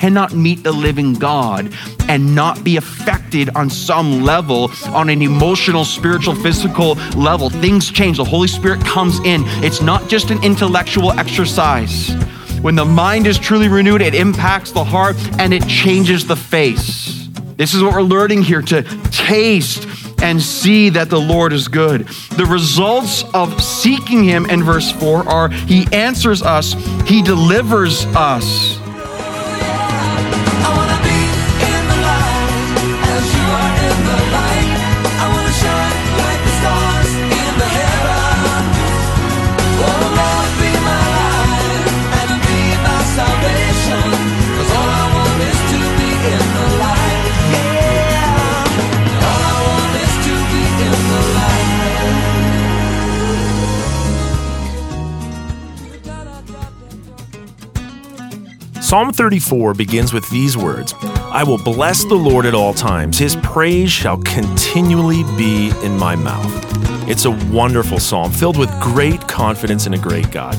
cannot 0.00 0.32
meet 0.32 0.62
the 0.62 0.72
living 0.72 1.12
God 1.12 1.70
and 2.08 2.34
not 2.34 2.64
be 2.64 2.78
affected 2.78 3.50
on 3.50 3.68
some 3.68 4.22
level, 4.22 4.70
on 4.86 5.10
an 5.10 5.20
emotional, 5.20 5.84
spiritual, 5.84 6.34
physical 6.34 6.94
level. 7.16 7.50
Things 7.50 7.90
change. 7.90 8.16
The 8.16 8.24
Holy 8.24 8.48
Spirit 8.48 8.80
comes 8.80 9.18
in. 9.20 9.42
It's 9.62 9.82
not 9.82 10.08
just 10.08 10.30
an 10.30 10.42
intellectual 10.42 11.12
exercise. 11.12 12.12
When 12.62 12.76
the 12.76 12.84
mind 12.84 13.26
is 13.26 13.38
truly 13.38 13.68
renewed, 13.68 14.00
it 14.00 14.14
impacts 14.14 14.72
the 14.72 14.84
heart 14.84 15.16
and 15.38 15.52
it 15.52 15.66
changes 15.68 16.26
the 16.26 16.36
face. 16.36 17.28
This 17.56 17.74
is 17.74 17.82
what 17.82 17.92
we're 17.92 18.00
learning 18.00 18.42
here 18.42 18.62
to 18.62 18.82
taste 19.10 19.86
and 20.22 20.40
see 20.40 20.88
that 20.90 21.10
the 21.10 21.20
Lord 21.20 21.52
is 21.52 21.68
good. 21.68 22.08
The 22.38 22.46
results 22.46 23.24
of 23.34 23.62
seeking 23.62 24.24
Him 24.24 24.46
in 24.46 24.62
verse 24.62 24.90
4 24.92 25.28
are 25.28 25.48
He 25.50 25.86
answers 25.92 26.42
us, 26.42 26.72
He 27.06 27.20
delivers 27.20 28.06
us. 28.16 28.79
Psalm 58.90 59.12
34 59.12 59.72
begins 59.74 60.12
with 60.12 60.28
these 60.30 60.56
words 60.56 60.94
I 61.04 61.44
will 61.44 61.62
bless 61.62 62.02
the 62.02 62.16
Lord 62.16 62.44
at 62.44 62.56
all 62.56 62.74
times. 62.74 63.18
His 63.18 63.36
praise 63.36 63.88
shall 63.88 64.16
continually 64.16 65.22
be 65.38 65.70
in 65.84 65.96
my 65.96 66.16
mouth. 66.16 67.08
It's 67.08 67.24
a 67.24 67.30
wonderful 67.52 68.00
psalm 68.00 68.32
filled 68.32 68.58
with 68.58 68.68
great 68.80 69.28
confidence 69.28 69.86
in 69.86 69.94
a 69.94 69.98
great 69.98 70.32
God. 70.32 70.56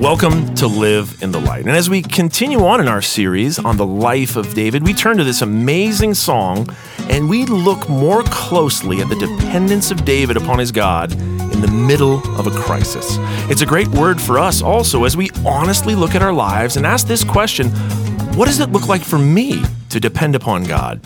Welcome 0.00 0.54
to 0.54 0.66
Live 0.66 1.22
in 1.22 1.30
the 1.30 1.40
Light. 1.42 1.66
And 1.66 1.76
as 1.76 1.90
we 1.90 2.00
continue 2.00 2.64
on 2.64 2.80
in 2.80 2.88
our 2.88 3.02
series 3.02 3.58
on 3.58 3.76
the 3.76 3.84
life 3.84 4.36
of 4.36 4.54
David, 4.54 4.82
we 4.82 4.94
turn 4.94 5.18
to 5.18 5.24
this 5.24 5.42
amazing 5.42 6.14
song 6.14 6.66
and 7.10 7.28
we 7.28 7.44
look 7.44 7.86
more 7.90 8.22
closely 8.22 9.02
at 9.02 9.10
the 9.10 9.16
dependence 9.16 9.90
of 9.90 10.06
David 10.06 10.38
upon 10.38 10.58
his 10.58 10.72
God 10.72 11.12
in 11.54 11.60
the 11.60 11.68
middle 11.68 12.18
of 12.38 12.46
a 12.46 12.50
crisis. 12.50 13.16
It's 13.48 13.62
a 13.62 13.66
great 13.66 13.88
word 13.88 14.20
for 14.20 14.38
us 14.38 14.60
also 14.60 15.04
as 15.04 15.16
we 15.16 15.30
honestly 15.46 15.94
look 15.94 16.14
at 16.14 16.20
our 16.20 16.32
lives 16.32 16.76
and 16.76 16.84
ask 16.84 17.06
this 17.06 17.24
question 17.24 17.70
what 18.34 18.46
does 18.46 18.58
it 18.58 18.70
look 18.70 18.88
like 18.88 19.02
for 19.02 19.16
me 19.16 19.62
to 19.90 20.00
depend 20.00 20.34
upon 20.34 20.64
God? 20.64 21.00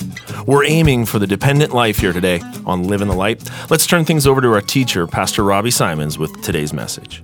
We're 0.47 0.65
aiming 0.65 1.05
for 1.05 1.19
the 1.19 1.27
dependent 1.27 1.75
life 1.75 1.99
here 1.99 2.15
today 2.15 2.41
on 2.65 2.85
Live 2.85 3.03
in 3.03 3.09
the 3.09 3.15
Light. 3.15 3.47
Let's 3.69 3.87
turn 3.87 4.07
things 4.07 4.27
over 4.27 4.41
to 4.41 4.49
our 4.55 4.63
teacher, 4.63 5.07
Pastor 5.07 5.45
Robbie 5.45 5.71
Symons, 5.71 6.19
with 6.19 6.41
today's 6.41 6.73
message. 6.73 7.23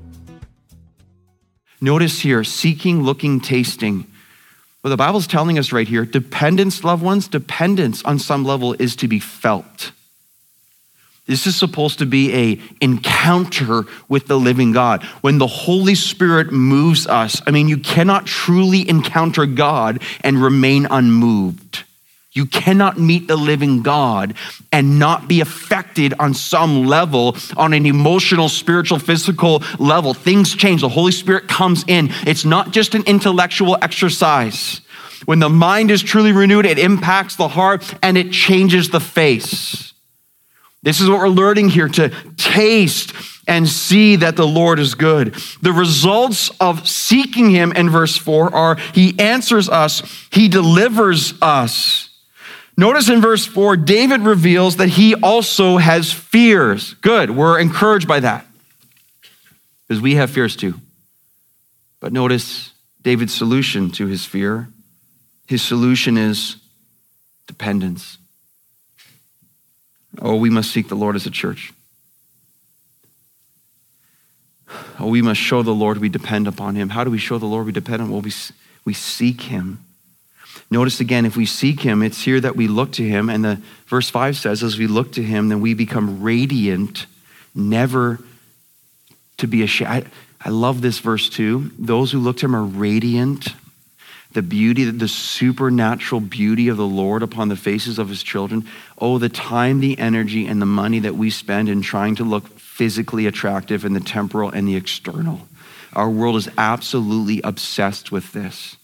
Notice 1.80 2.20
here 2.20 2.44
seeking, 2.44 3.02
looking, 3.02 3.40
tasting. 3.40 4.06
Well, 4.82 4.90
the 4.90 4.98
Bible's 4.98 5.26
telling 5.26 5.58
us 5.58 5.72
right 5.72 5.88
here 5.88 6.04
dependence, 6.04 6.84
loved 6.84 7.02
ones, 7.02 7.26
dependence 7.26 8.02
on 8.02 8.18
some 8.18 8.44
level 8.44 8.74
is 8.78 8.94
to 8.96 9.08
be 9.08 9.18
felt. 9.18 9.92
This 11.26 11.46
is 11.46 11.56
supposed 11.56 12.00
to 12.00 12.06
be 12.06 12.34
a 12.34 12.60
encounter 12.82 13.84
with 14.08 14.26
the 14.26 14.38
living 14.38 14.72
God. 14.72 15.02
When 15.22 15.38
the 15.38 15.46
Holy 15.46 15.94
Spirit 15.94 16.52
moves 16.52 17.06
us, 17.06 17.40
I 17.46 17.50
mean, 17.50 17.66
you 17.66 17.78
cannot 17.78 18.26
truly 18.26 18.86
encounter 18.86 19.46
God 19.46 20.02
and 20.22 20.42
remain 20.42 20.86
unmoved. 20.90 21.84
You 22.32 22.46
cannot 22.46 22.98
meet 22.98 23.28
the 23.28 23.36
living 23.36 23.82
God 23.82 24.34
and 24.72 24.98
not 24.98 25.28
be 25.28 25.40
affected 25.40 26.12
on 26.18 26.34
some 26.34 26.84
level, 26.84 27.36
on 27.56 27.72
an 27.72 27.86
emotional, 27.86 28.48
spiritual, 28.48 28.98
physical 28.98 29.62
level. 29.78 30.12
Things 30.12 30.54
change. 30.54 30.80
The 30.80 30.88
Holy 30.88 31.12
Spirit 31.12 31.48
comes 31.48 31.84
in. 31.86 32.08
It's 32.26 32.44
not 32.44 32.72
just 32.72 32.94
an 32.94 33.04
intellectual 33.06 33.78
exercise. 33.80 34.80
When 35.24 35.38
the 35.38 35.48
mind 35.48 35.90
is 35.90 36.02
truly 36.02 36.32
renewed, 36.32 36.66
it 36.66 36.78
impacts 36.78 37.36
the 37.36 37.48
heart 37.48 37.94
and 38.02 38.18
it 38.18 38.30
changes 38.30 38.90
the 38.90 39.00
face. 39.00 39.93
This 40.84 41.00
is 41.00 41.08
what 41.08 41.18
we're 41.18 41.28
learning 41.28 41.70
here 41.70 41.88
to 41.88 42.10
taste 42.36 43.14
and 43.48 43.66
see 43.66 44.16
that 44.16 44.36
the 44.36 44.46
Lord 44.46 44.78
is 44.78 44.94
good. 44.94 45.34
The 45.62 45.72
results 45.72 46.50
of 46.60 46.86
seeking 46.86 47.50
Him 47.50 47.72
in 47.72 47.88
verse 47.88 48.16
4 48.16 48.54
are 48.54 48.76
He 48.92 49.18
answers 49.18 49.68
us, 49.68 50.02
He 50.30 50.48
delivers 50.48 51.34
us. 51.40 52.10
Notice 52.76 53.08
in 53.08 53.20
verse 53.20 53.46
4, 53.46 53.76
David 53.76 54.22
reveals 54.22 54.76
that 54.76 54.88
he 54.88 55.14
also 55.14 55.76
has 55.76 56.12
fears. 56.12 56.94
Good, 56.94 57.30
we're 57.30 57.58
encouraged 57.60 58.08
by 58.08 58.20
that 58.20 58.46
because 59.86 60.02
we 60.02 60.16
have 60.16 60.30
fears 60.30 60.56
too. 60.56 60.80
But 62.00 62.12
notice 62.12 62.72
David's 63.00 63.32
solution 63.32 63.90
to 63.92 64.06
his 64.06 64.24
fear. 64.24 64.68
His 65.46 65.62
solution 65.62 66.18
is 66.18 66.56
dependence. 67.46 68.18
Oh, 70.20 70.36
we 70.36 70.50
must 70.50 70.70
seek 70.70 70.88
the 70.88 70.94
Lord 70.94 71.16
as 71.16 71.26
a 71.26 71.30
church. 71.30 71.72
Oh, 74.98 75.08
we 75.08 75.22
must 75.22 75.40
show 75.40 75.62
the 75.62 75.74
Lord 75.74 75.98
we 75.98 76.08
depend 76.08 76.48
upon 76.48 76.74
him. 76.76 76.90
How 76.90 77.04
do 77.04 77.10
we 77.10 77.18
show 77.18 77.38
the 77.38 77.46
Lord 77.46 77.66
we 77.66 77.72
depend 77.72 78.02
on? 78.02 78.10
Well, 78.10 78.20
we, 78.20 78.32
we 78.84 78.94
seek 78.94 79.42
him. 79.42 79.84
Notice 80.70 81.00
again, 81.00 81.26
if 81.26 81.36
we 81.36 81.46
seek 81.46 81.80
him, 81.80 82.02
it's 82.02 82.22
here 82.22 82.40
that 82.40 82.56
we 82.56 82.68
look 82.68 82.92
to 82.92 83.06
him. 83.06 83.28
And 83.28 83.44
the 83.44 83.60
verse 83.86 84.08
5 84.08 84.36
says, 84.36 84.62
as 84.62 84.78
we 84.78 84.86
look 84.86 85.12
to 85.12 85.22
him, 85.22 85.48
then 85.48 85.60
we 85.60 85.74
become 85.74 86.22
radiant, 86.22 87.06
never 87.54 88.20
to 89.38 89.46
be 89.46 89.62
ashamed. 89.62 89.90
I, 89.90 90.04
I 90.40 90.50
love 90.50 90.80
this 90.80 90.98
verse 90.98 91.28
too. 91.28 91.70
Those 91.78 92.12
who 92.12 92.18
look 92.18 92.38
to 92.38 92.46
him 92.46 92.56
are 92.56 92.64
radiant, 92.64 93.48
the 94.34 94.42
beauty, 94.42 94.90
the 94.90 95.08
supernatural 95.08 96.20
beauty 96.20 96.68
of 96.68 96.76
the 96.76 96.86
Lord 96.86 97.22
upon 97.22 97.48
the 97.48 97.56
faces 97.56 97.98
of 97.98 98.08
his 98.08 98.22
children. 98.22 98.66
Oh, 98.98 99.18
the 99.18 99.28
time, 99.28 99.80
the 99.80 99.98
energy, 99.98 100.46
and 100.46 100.60
the 100.60 100.66
money 100.66 100.98
that 100.98 101.14
we 101.14 101.30
spend 101.30 101.68
in 101.68 101.82
trying 101.82 102.16
to 102.16 102.24
look 102.24 102.48
physically 102.58 103.26
attractive 103.26 103.84
in 103.84 103.94
the 103.94 104.00
temporal 104.00 104.50
and 104.50 104.68
the 104.68 104.76
external. 104.76 105.48
Our 105.92 106.10
world 106.10 106.36
is 106.36 106.50
absolutely 106.58 107.40
obsessed 107.42 108.10
with 108.10 108.32
this. 108.32 108.76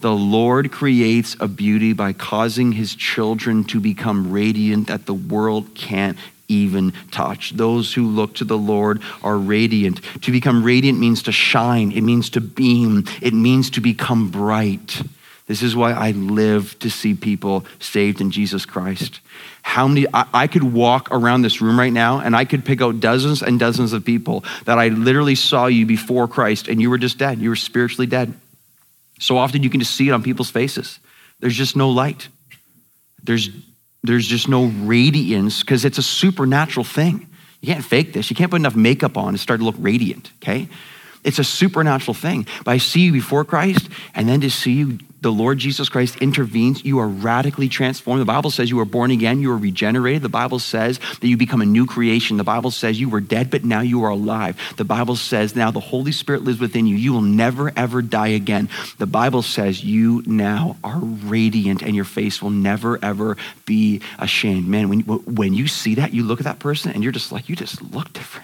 The 0.00 0.12
Lord 0.12 0.72
creates 0.72 1.36
a 1.38 1.48
beauty 1.48 1.92
by 1.92 2.14
causing 2.14 2.72
his 2.72 2.94
children 2.94 3.64
to 3.64 3.80
become 3.80 4.32
radiant 4.32 4.88
that 4.88 5.06
the 5.06 5.14
world 5.14 5.74
can't 5.74 6.18
even 6.48 6.92
touch. 7.10 7.52
Those 7.52 7.94
who 7.94 8.06
look 8.06 8.34
to 8.36 8.44
the 8.44 8.58
Lord 8.58 9.02
are 9.22 9.36
radiant. 9.36 10.00
To 10.22 10.32
become 10.32 10.64
radiant 10.64 10.98
means 10.98 11.22
to 11.24 11.32
shine, 11.32 11.92
it 11.92 12.02
means 12.02 12.30
to 12.30 12.40
beam, 12.40 13.04
it 13.20 13.34
means 13.34 13.70
to 13.70 13.80
become 13.80 14.30
bright. 14.30 15.02
This 15.46 15.62
is 15.62 15.76
why 15.76 15.92
I 15.92 16.12
live 16.12 16.78
to 16.78 16.88
see 16.88 17.14
people 17.14 17.66
saved 17.78 18.22
in 18.22 18.30
Jesus 18.30 18.64
Christ. 18.64 19.20
How 19.60 19.86
many, 19.86 20.06
I, 20.14 20.26
I, 20.32 20.46
could 20.46 20.62
walk 20.62 21.08
around 21.10 21.42
this 21.42 21.60
room 21.60 21.78
right 21.78 21.92
now 21.92 22.20
and 22.20 22.34
I 22.34 22.46
could 22.46 22.64
pick 22.64 22.80
out 22.80 23.00
dozens 23.00 23.42
and 23.42 23.60
dozens 23.60 23.92
of 23.92 24.06
people 24.06 24.42
that 24.64 24.78
I 24.78 24.88
literally 24.88 25.34
saw 25.34 25.66
you 25.66 25.84
before 25.84 26.28
Christ 26.28 26.68
and 26.68 26.80
you 26.80 26.88
were 26.88 26.96
just 26.96 27.18
dead. 27.18 27.40
You 27.40 27.50
were 27.50 27.56
spiritually 27.56 28.06
dead. 28.06 28.32
So 29.18 29.36
often 29.36 29.62
you 29.62 29.68
can 29.68 29.80
just 29.80 29.94
see 29.94 30.08
it 30.08 30.12
on 30.12 30.22
people's 30.22 30.50
faces. 30.50 30.98
There's 31.40 31.56
just 31.56 31.76
no 31.76 31.90
light. 31.90 32.28
There's 33.22 33.50
there's 34.04 34.26
just 34.26 34.48
no 34.48 34.66
radiance 34.66 35.60
because 35.60 35.84
it's 35.84 35.98
a 35.98 36.02
supernatural 36.02 36.84
thing. 36.84 37.26
You 37.62 37.72
can't 37.72 37.84
fake 37.84 38.12
this. 38.12 38.28
You 38.28 38.36
can't 38.36 38.50
put 38.50 38.60
enough 38.60 38.76
makeup 38.76 39.16
on 39.16 39.28
and 39.30 39.40
start 39.40 39.60
to 39.60 39.64
look 39.64 39.76
radiant, 39.78 40.30
okay? 40.42 40.68
It's 41.24 41.38
a 41.38 41.44
supernatural 41.44 42.12
thing. 42.12 42.46
But 42.64 42.72
I 42.72 42.78
see 42.78 43.00
you 43.00 43.12
before 43.12 43.46
Christ, 43.46 43.88
and 44.14 44.28
then 44.28 44.42
to 44.42 44.50
see 44.50 44.72
you 44.72 44.98
the 45.24 45.32
Lord 45.32 45.58
Jesus 45.58 45.88
Christ 45.88 46.18
intervenes, 46.18 46.84
you 46.84 46.98
are 46.98 47.08
radically 47.08 47.68
transformed. 47.68 48.20
The 48.20 48.26
Bible 48.26 48.50
says 48.50 48.68
you 48.68 48.78
are 48.78 48.84
born 48.84 49.10
again, 49.10 49.40
you 49.40 49.50
are 49.50 49.56
regenerated. 49.56 50.20
The 50.20 50.28
Bible 50.28 50.58
says 50.58 50.98
that 50.98 51.26
you 51.26 51.38
become 51.38 51.62
a 51.62 51.66
new 51.66 51.86
creation. 51.86 52.36
The 52.36 52.44
Bible 52.44 52.70
says 52.70 53.00
you 53.00 53.08
were 53.08 53.20
dead, 53.20 53.50
but 53.50 53.64
now 53.64 53.80
you 53.80 54.04
are 54.04 54.10
alive. 54.10 54.56
The 54.76 54.84
Bible 54.84 55.16
says 55.16 55.56
now 55.56 55.70
the 55.70 55.80
Holy 55.80 56.12
Spirit 56.12 56.44
lives 56.44 56.60
within 56.60 56.86
you. 56.86 56.96
You 56.96 57.14
will 57.14 57.22
never, 57.22 57.72
ever 57.74 58.02
die 58.02 58.28
again. 58.28 58.68
The 58.98 59.06
Bible 59.06 59.40
says 59.40 59.82
you 59.82 60.22
now 60.26 60.76
are 60.84 61.00
radiant 61.00 61.82
and 61.82 61.96
your 61.96 62.04
face 62.04 62.42
will 62.42 62.50
never, 62.50 63.02
ever 63.02 63.38
be 63.64 64.02
ashamed. 64.18 64.68
Man, 64.68 64.90
when, 64.90 65.00
when 65.00 65.54
you 65.54 65.66
see 65.68 65.94
that, 65.94 66.12
you 66.12 66.22
look 66.22 66.40
at 66.40 66.44
that 66.44 66.58
person 66.58 66.92
and 66.92 67.02
you're 67.02 67.12
just 67.12 67.32
like, 67.32 67.48
you 67.48 67.56
just 67.56 67.80
look 67.80 68.12
different. 68.12 68.43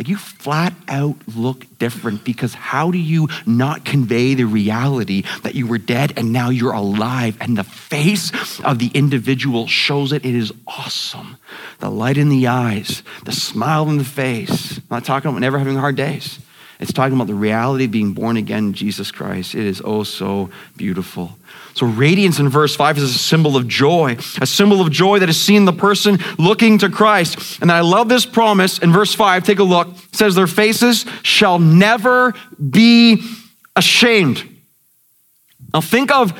Like 0.00 0.08
you 0.08 0.16
flat 0.16 0.72
out 0.88 1.16
look 1.36 1.66
different 1.76 2.24
because 2.24 2.54
how 2.54 2.90
do 2.90 2.96
you 2.96 3.28
not 3.44 3.84
convey 3.84 4.32
the 4.32 4.44
reality 4.44 5.24
that 5.42 5.54
you 5.54 5.66
were 5.66 5.76
dead 5.76 6.14
and 6.16 6.32
now 6.32 6.48
you're 6.48 6.72
alive? 6.72 7.36
And 7.38 7.58
the 7.58 7.64
face 7.64 8.60
of 8.60 8.78
the 8.78 8.90
individual 8.94 9.66
shows 9.66 10.14
it. 10.14 10.24
It 10.24 10.34
is 10.34 10.54
awesome. 10.66 11.36
The 11.80 11.90
light 11.90 12.16
in 12.16 12.30
the 12.30 12.46
eyes, 12.46 13.02
the 13.26 13.32
smile 13.32 13.90
in 13.90 13.98
the 13.98 14.04
face. 14.04 14.78
I'm 14.78 14.84
not 14.88 15.04
talking 15.04 15.28
about 15.28 15.40
never 15.42 15.58
having 15.58 15.76
hard 15.76 15.96
days. 15.96 16.38
It's 16.78 16.94
talking 16.94 17.14
about 17.14 17.26
the 17.26 17.34
reality 17.34 17.84
of 17.84 17.90
being 17.90 18.14
born 18.14 18.38
again 18.38 18.68
in 18.68 18.72
Jesus 18.72 19.12
Christ. 19.12 19.54
It 19.54 19.66
is 19.66 19.82
oh 19.84 20.04
so 20.04 20.48
beautiful. 20.78 21.36
So, 21.74 21.86
radiance 21.86 22.38
in 22.38 22.48
verse 22.48 22.74
5 22.74 22.98
is 22.98 23.14
a 23.14 23.18
symbol 23.18 23.56
of 23.56 23.68
joy, 23.68 24.16
a 24.40 24.46
symbol 24.46 24.80
of 24.80 24.90
joy 24.90 25.18
that 25.20 25.28
is 25.28 25.40
seen 25.40 25.64
the 25.64 25.72
person 25.72 26.18
looking 26.38 26.78
to 26.78 26.88
Christ. 26.88 27.60
And 27.60 27.70
I 27.70 27.80
love 27.80 28.08
this 28.08 28.26
promise 28.26 28.78
in 28.78 28.92
verse 28.92 29.14
5. 29.14 29.44
Take 29.44 29.58
a 29.58 29.64
look. 29.64 29.88
It 29.88 30.16
says, 30.16 30.34
Their 30.34 30.46
faces 30.46 31.06
shall 31.22 31.58
never 31.58 32.34
be 32.58 33.22
ashamed. 33.76 34.46
Now, 35.72 35.80
think 35.80 36.10
of 36.10 36.38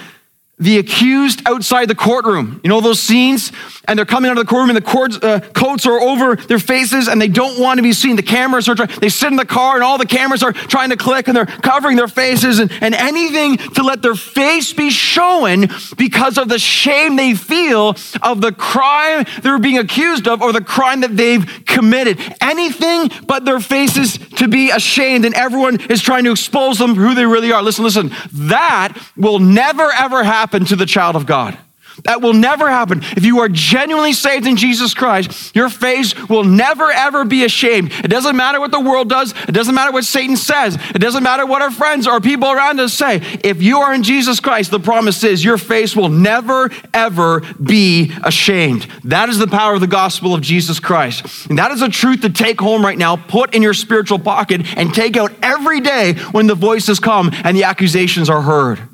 the 0.60 0.78
accused 0.78 1.42
outside 1.46 1.88
the 1.88 1.94
courtroom. 1.94 2.60
You 2.62 2.68
know 2.68 2.80
those 2.80 3.00
scenes? 3.00 3.50
And 3.88 3.98
they're 3.98 4.06
coming 4.06 4.30
out 4.30 4.38
of 4.38 4.44
the 4.44 4.48
courtroom 4.48 4.70
and 4.70 4.76
the 4.76 4.88
cords, 4.88 5.16
uh, 5.16 5.40
coats 5.54 5.86
are 5.86 5.98
over 5.98 6.36
their 6.36 6.58
faces 6.58 7.08
and 7.08 7.20
they 7.20 7.28
don't 7.28 7.58
want 7.58 7.78
to 7.78 7.82
be 7.82 7.94
seen. 7.94 8.14
The 8.14 8.22
cameras 8.22 8.68
are 8.68 8.74
trying, 8.74 8.90
they 9.00 9.08
sit 9.08 9.30
in 9.30 9.36
the 9.36 9.46
car 9.46 9.74
and 9.74 9.82
all 9.82 9.98
the 9.98 10.06
cameras 10.06 10.42
are 10.42 10.52
trying 10.52 10.90
to 10.90 10.96
click 10.96 11.28
and 11.28 11.36
they're 11.36 11.46
covering 11.46 11.96
their 11.96 12.08
faces 12.08 12.58
and, 12.58 12.70
and 12.80 12.94
anything 12.94 13.56
to 13.56 13.82
let 13.82 14.02
their 14.02 14.14
face 14.14 14.72
be 14.72 14.90
shown 14.90 15.66
because 15.96 16.36
of 16.36 16.48
the 16.48 16.58
shame 16.58 17.16
they 17.16 17.34
feel 17.34 17.96
of 18.22 18.40
the 18.40 18.52
crime 18.52 19.24
they're 19.42 19.58
being 19.58 19.78
accused 19.78 20.28
of 20.28 20.42
or 20.42 20.52
the 20.52 20.62
crime 20.62 21.00
that 21.00 21.16
they've 21.16 21.64
committed. 21.66 22.20
Anything 22.40 23.10
but 23.26 23.44
their 23.44 23.60
faces 23.60 24.18
to 24.40 24.48
be 24.48 24.70
ashamed 24.70 25.25
and 25.25 25.34
everyone 25.34 25.81
is 25.88 26.02
trying 26.02 26.25
to 26.25 26.32
expose 26.32 26.78
them 26.78 26.94
who 26.94 27.14
they 27.14 27.25
really 27.25 27.52
are. 27.52 27.62
Listen, 27.62 27.84
listen, 27.84 28.10
that 28.32 28.98
will 29.16 29.38
never 29.38 29.90
ever 29.92 30.25
happen 30.25 30.64
to 30.66 30.76
the 30.76 30.87
child 30.87 31.16
of 31.16 31.26
God. 31.26 31.56
That 32.05 32.23
will 32.23 32.32
never 32.32 32.69
happen. 32.70 33.00
If 33.17 33.25
you 33.25 33.41
are 33.41 33.49
genuinely 33.49 34.12
saved 34.12 34.47
in 34.47 34.56
Jesus 34.56 34.94
Christ, 34.94 35.55
your 35.55 35.69
face 35.69 36.14
will 36.29 36.44
never 36.44 36.91
ever 36.91 37.25
be 37.25 37.44
ashamed. 37.44 37.93
It 37.93 38.08
doesn't 38.08 38.37
matter 38.37 38.61
what 38.61 38.70
the 38.70 38.81
world 38.81 39.08
does, 39.08 39.35
it 39.49 39.52
doesn't 39.52 39.75
matter 39.75 39.93
what 39.93 40.05
Satan 40.05 40.37
says, 40.37 40.76
it 40.94 40.99
doesn't 40.99 41.23
matter 41.23 41.47
what 41.47 41.62
our 41.62 41.70
friends 41.70 42.06
or 42.06 42.20
people 42.20 42.50
around 42.50 42.81
us 42.81 42.93
say. 42.93 43.17
If 43.44 43.62
you 43.62 43.79
are 43.79 43.94
in 43.94 44.02
Jesus 44.02 44.41
Christ, 44.41 44.70
the 44.70 44.81
promise 44.81 45.23
is 45.25 45.44
your 45.44 45.58
face 45.58 45.94
will 45.94 46.08
never 46.08 46.70
ever 46.93 47.41
be 47.62 48.12
ashamed. 48.25 48.87
That 49.05 49.29
is 49.29 49.38
the 49.38 49.46
power 49.46 49.75
of 49.75 49.81
the 49.81 49.87
gospel 49.87 50.35
of 50.35 50.41
Jesus 50.41 50.81
Christ. 50.81 51.49
And 51.49 51.58
that 51.58 51.70
is 51.70 51.82
a 51.82 51.88
truth 51.88 52.23
to 52.23 52.31
take 52.31 52.61
home 52.61 52.85
right 52.85 52.99
now, 52.99 53.17
put 53.17 53.55
in 53.55 53.62
your 53.62 53.75
spiritual 53.75 54.19
pocket, 54.19 54.62
and 54.76 54.94
take 54.94 55.17
out 55.17 55.32
every 55.43 55.81
day 55.81 56.14
when 56.32 56.46
the 56.46 56.55
voices 56.55 57.00
come 57.00 57.31
and 57.44 57.56
the 57.56 57.64
accusations 57.64 58.29
are 58.29 58.43
heard. 58.43 58.89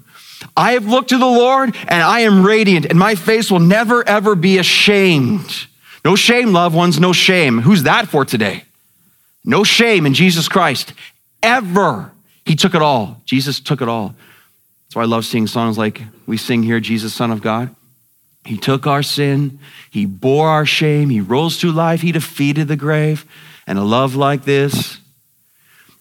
I 0.56 0.72
have 0.72 0.86
looked 0.86 1.10
to 1.10 1.18
the 1.18 1.26
Lord 1.26 1.76
and 1.88 2.02
I 2.02 2.20
am 2.20 2.44
radiant, 2.44 2.86
and 2.86 2.98
my 2.98 3.14
face 3.14 3.50
will 3.50 3.60
never, 3.60 4.06
ever 4.08 4.34
be 4.34 4.58
ashamed. 4.58 5.66
No 6.04 6.16
shame, 6.16 6.52
loved 6.52 6.74
ones, 6.74 6.98
no 6.98 7.12
shame. 7.12 7.58
Who's 7.58 7.82
that 7.82 8.08
for 8.08 8.24
today? 8.24 8.64
No 9.44 9.64
shame 9.64 10.06
in 10.06 10.14
Jesus 10.14 10.48
Christ, 10.48 10.92
ever. 11.42 12.12
He 12.44 12.56
took 12.56 12.74
it 12.74 12.82
all. 12.82 13.22
Jesus 13.24 13.60
took 13.60 13.82
it 13.82 13.88
all. 13.88 14.14
That's 14.86 14.96
why 14.96 15.02
I 15.02 15.06
love 15.06 15.24
singing 15.24 15.48
songs 15.48 15.76
like 15.76 16.02
we 16.26 16.36
sing 16.36 16.62
here, 16.62 16.80
Jesus, 16.80 17.12
Son 17.12 17.30
of 17.30 17.42
God. 17.42 17.74
He 18.44 18.56
took 18.56 18.86
our 18.86 19.02
sin, 19.02 19.58
He 19.90 20.06
bore 20.06 20.48
our 20.48 20.64
shame, 20.64 21.10
He 21.10 21.20
rose 21.20 21.58
to 21.58 21.72
life, 21.72 22.02
He 22.02 22.12
defeated 22.12 22.68
the 22.68 22.76
grave. 22.76 23.24
And 23.66 23.78
a 23.78 23.82
love 23.82 24.14
like 24.14 24.44
this 24.44 25.00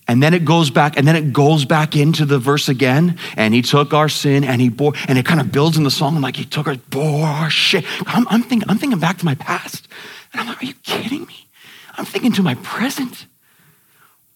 and 0.08 0.22
then 0.22 0.34
it 0.34 0.46
goes 0.46 0.70
back, 0.70 0.98
and 0.98 1.08
then 1.08 1.16
it 1.16 1.34
goes 1.34 1.66
back 1.66 1.96
into 1.96 2.26
the 2.26 2.38
verse 2.38 2.70
again. 2.70 3.18
And 3.36 3.54
he 3.54 3.62
took 3.62 3.94
our 3.94 4.08
sin 4.08 4.44
and 4.44 4.62
he 4.62 4.70
bore, 4.70 4.94
and 5.08 5.18
it 5.18 5.26
kind 5.26 5.42
of 5.42 5.52
builds 5.52 5.78
in 5.78 5.84
the 5.84 5.92
song 5.92 6.22
like 6.22 6.36
he 6.36 6.46
took 6.46 6.68
our, 6.68 6.76
bore 6.76 7.26
our 7.26 7.50
shit. 7.50 7.86
I'm, 8.06 8.28
I'm, 8.28 8.44
thinking, 8.44 8.70
I'm 8.70 8.78
thinking 8.78 9.00
back 9.00 9.18
to 9.18 9.26
my 9.26 9.36
past. 9.36 9.88
And 10.32 10.42
I'm 10.42 10.48
like, 10.48 10.62
are 10.62 10.66
you 10.66 10.74
kidding 10.84 11.26
me? 11.26 11.48
I'm 11.98 12.06
thinking 12.06 12.32
to 12.34 12.44
my 12.44 12.56
present. 12.56 13.26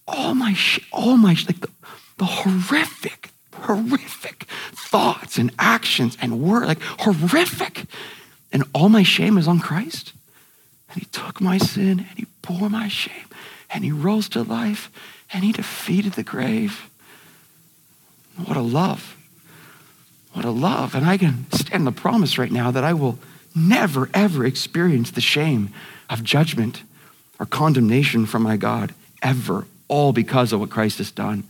All 0.08 0.34
my 0.34 0.54
shit, 0.54 0.86
all 0.92 1.18
my, 1.18 1.36
like 1.46 1.60
the, 1.60 1.70
the 2.18 2.26
horrific, 2.26 3.30
horrific 3.54 4.46
thoughts 4.72 5.38
and 5.38 5.52
actions 5.60 6.18
and 6.20 6.42
words, 6.42 6.66
like 6.66 6.82
horrific. 6.82 7.84
And 8.52 8.64
all 8.74 8.90
my 8.90 9.04
shame 9.04 9.38
is 9.38 9.48
on 9.48 9.60
Christ. 9.60 10.14
And 10.90 11.00
he 11.00 11.06
took 11.06 11.40
my 11.40 11.60
sin 11.60 12.00
and 12.00 12.18
he 12.18 12.26
bore 12.42 12.72
my 12.72 12.88
shame 12.88 13.28
and 13.70 13.84
he 13.84 13.92
rose 13.92 14.28
to 14.30 14.42
life 14.42 14.90
and 15.32 15.44
he 15.44 15.52
defeated 15.52 16.14
the 16.14 16.24
grave. 16.24 16.90
What 18.46 18.58
a 18.58 18.62
love. 18.62 19.16
What 20.34 20.46
a 20.46 20.52
love. 20.52 20.96
And 20.96 21.06
I 21.06 21.18
can 21.18 21.52
stand 21.52 21.86
the 21.86 21.92
promise 21.92 22.38
right 22.38 22.52
now 22.52 22.72
that 22.72 22.84
I 22.84 22.94
will 22.94 23.20
never, 23.56 24.10
ever 24.14 24.46
experience 24.46 25.12
the 25.12 25.22
shame 25.22 25.74
of 26.10 26.24
judgment 26.24 26.84
or 27.40 27.46
condemnation 27.46 28.26
from 28.26 28.44
my 28.44 28.58
God, 28.58 28.94
ever, 29.22 29.66
all 29.88 30.14
because 30.14 30.54
of 30.54 30.60
what 30.60 30.70
Christ 30.70 30.98
has 31.00 31.12
done. 31.12 31.44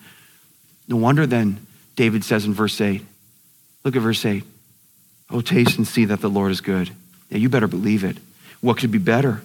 No 0.87 0.95
wonder 0.95 1.25
then, 1.25 1.65
David 1.95 2.23
says 2.23 2.45
in 2.45 2.53
verse 2.53 2.79
8, 2.79 3.03
look 3.83 3.95
at 3.95 4.01
verse 4.01 4.25
8. 4.25 4.43
Oh, 5.29 5.41
taste 5.41 5.77
and 5.77 5.87
see 5.87 6.05
that 6.05 6.21
the 6.21 6.29
Lord 6.29 6.51
is 6.51 6.61
good. 6.61 6.91
Yeah, 7.29 7.37
you 7.37 7.49
better 7.49 7.67
believe 7.67 8.03
it. 8.03 8.17
What 8.61 8.77
could 8.77 8.91
be 8.91 8.97
better? 8.97 9.43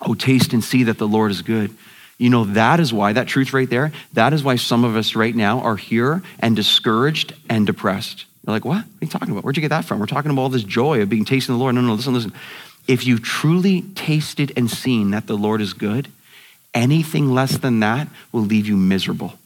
Oh, 0.00 0.14
taste 0.14 0.52
and 0.52 0.62
see 0.62 0.84
that 0.84 0.98
the 0.98 1.08
Lord 1.08 1.30
is 1.30 1.42
good. 1.42 1.74
You 2.22 2.30
know, 2.30 2.44
that 2.44 2.78
is 2.78 2.92
why, 2.92 3.12
that 3.14 3.26
truth 3.26 3.52
right 3.52 3.68
there, 3.68 3.90
that 4.12 4.32
is 4.32 4.44
why 4.44 4.54
some 4.54 4.84
of 4.84 4.94
us 4.94 5.16
right 5.16 5.34
now 5.34 5.58
are 5.58 5.74
here 5.74 6.22
and 6.38 6.54
discouraged 6.54 7.34
and 7.50 7.66
depressed. 7.66 8.26
You're 8.46 8.54
like, 8.54 8.64
what? 8.64 8.76
What 8.76 8.84
are 8.84 9.04
you 9.04 9.08
talking 9.08 9.30
about? 9.32 9.42
Where'd 9.42 9.56
you 9.56 9.60
get 9.60 9.70
that 9.70 9.84
from? 9.84 9.98
We're 9.98 10.06
talking 10.06 10.30
about 10.30 10.42
all 10.42 10.48
this 10.48 10.62
joy 10.62 11.02
of 11.02 11.08
being 11.08 11.24
tasting 11.24 11.56
the 11.56 11.58
Lord. 11.58 11.74
No, 11.74 11.80
no, 11.80 11.94
listen, 11.94 12.14
listen. 12.14 12.32
If 12.86 13.04
you've 13.08 13.24
truly 13.24 13.82
tasted 13.96 14.52
and 14.56 14.70
seen 14.70 15.10
that 15.10 15.26
the 15.26 15.36
Lord 15.36 15.60
is 15.60 15.72
good, 15.72 16.12
anything 16.72 17.34
less 17.34 17.58
than 17.58 17.80
that 17.80 18.06
will 18.30 18.42
leave 18.42 18.68
you 18.68 18.76
miserable 18.76 19.36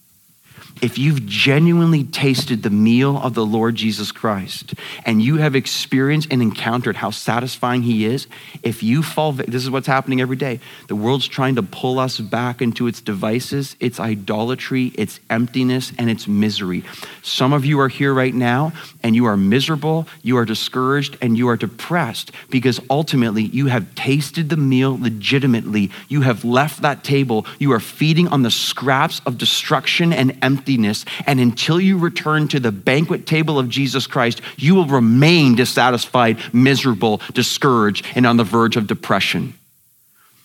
if 0.83 0.99
you've 0.99 1.25
genuinely 1.25 2.05
tasted 2.05 2.63
the 2.63 2.71
meal 2.71 3.17
of 3.17 3.33
the 3.33 3.47
Lord 3.47 3.77
Jesus 3.77 4.13
Christ 4.13 4.75
and 5.07 5.23
you 5.23 5.39
have 5.39 5.57
experienced 5.57 6.29
and 6.31 6.43
encountered 6.43 6.97
how 6.97 7.11
satisfying 7.11 7.83
He 7.83 8.05
is, 8.05 8.27
if 8.63 8.83
you 8.83 9.03
fall, 9.03 9.33
this 9.33 9.63
is 9.63 9.71
what's 9.71 9.87
happening 9.87 10.21
every 10.21 10.37
day. 10.37 10.61
The 10.89 10.97
world's 10.97 11.29
trying 11.29 11.55
to 11.55 11.63
pull 11.63 11.99
us 11.99 12.21
back 12.21 12.61
into 12.61 12.89
its 12.89 13.01
devices, 13.01 13.75
its 13.81 13.99
idolatry, 13.99 14.93
its 14.97 15.19
emptiness, 15.31 15.93
and 15.99 16.11
its 16.11 16.29
misery. 16.29 16.85
Some 17.23 17.55
of 17.55 17.65
you 17.65 17.81
are 17.81 17.89
here 17.89 18.13
right 18.13 18.35
now 18.35 18.73
and 19.03 19.17
you 19.17 19.25
are 19.25 19.37
miserable, 19.37 20.07
you 20.23 20.37
are 20.37 20.45
discouraged, 20.45 21.17
and 21.23 21.39
you 21.39 21.49
are 21.49 21.57
depressed 21.57 22.33
because 22.51 22.81
ultimately 22.91 23.45
you 23.45 23.67
have 23.67 23.95
tasted 23.95 24.51
the 24.51 24.57
meal 24.57 24.99
legitimately. 24.99 25.91
You 26.09 26.21
have 26.21 26.45
left 26.45 26.83
that 26.83 27.03
table, 27.03 27.47
you 27.59 27.73
are 27.73 27.81
feeding 27.81 28.29
on 28.29 28.43
the 28.43 28.51
scraps 28.51 29.23
of 29.25 29.39
destruction 29.39 30.13
and 30.13 30.37
emptiness 30.43 30.66
emptiness. 30.67 31.05
And 31.27 31.39
until 31.39 31.81
you 31.81 31.97
return 31.97 32.49
to 32.49 32.59
the 32.59 32.73
banquet 32.73 33.27
table 33.27 33.59
of 33.59 33.69
Jesus 33.69 34.07
Christ, 34.07 34.41
you 34.57 34.75
will 34.75 34.87
remain 34.87 35.55
dissatisfied, 35.55 36.39
miserable, 36.53 37.21
discouraged, 37.33 38.05
and 38.17 38.27
on 38.27 38.37
the 38.37 38.45
verge 38.45 38.77
of 38.77 38.87
depression. 38.87 39.55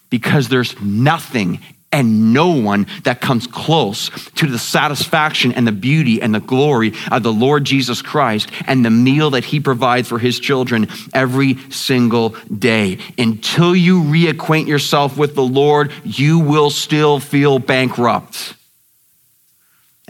Because 0.09 0.49
there's 0.49 0.79
nothing 0.79 1.59
and 1.93 2.33
no 2.33 2.51
one 2.51 2.87
that 3.03 3.19
comes 3.19 3.47
close 3.47 4.09
to 4.35 4.47
the 4.47 4.59
satisfaction 4.59 5.51
and 5.51 5.67
the 5.67 5.73
beauty 5.73 6.21
and 6.21 6.33
the 6.33 6.39
glory 6.39 6.93
of 7.11 7.23
the 7.23 7.33
Lord 7.33 7.65
Jesus 7.65 8.01
Christ 8.01 8.49
and 8.65 8.85
the 8.85 8.89
meal 8.89 9.31
that 9.31 9.43
he 9.43 9.59
provides 9.59 10.07
for 10.07 10.19
his 10.19 10.39
children 10.39 10.87
every 11.13 11.57
single 11.69 12.29
day. 12.55 12.99
Until 13.17 13.75
you 13.75 14.03
reacquaint 14.03 14.67
yourself 14.67 15.17
with 15.17 15.35
the 15.35 15.43
Lord, 15.43 15.91
you 16.05 16.39
will 16.39 16.69
still 16.69 17.19
feel 17.19 17.59
bankrupt. 17.59 18.53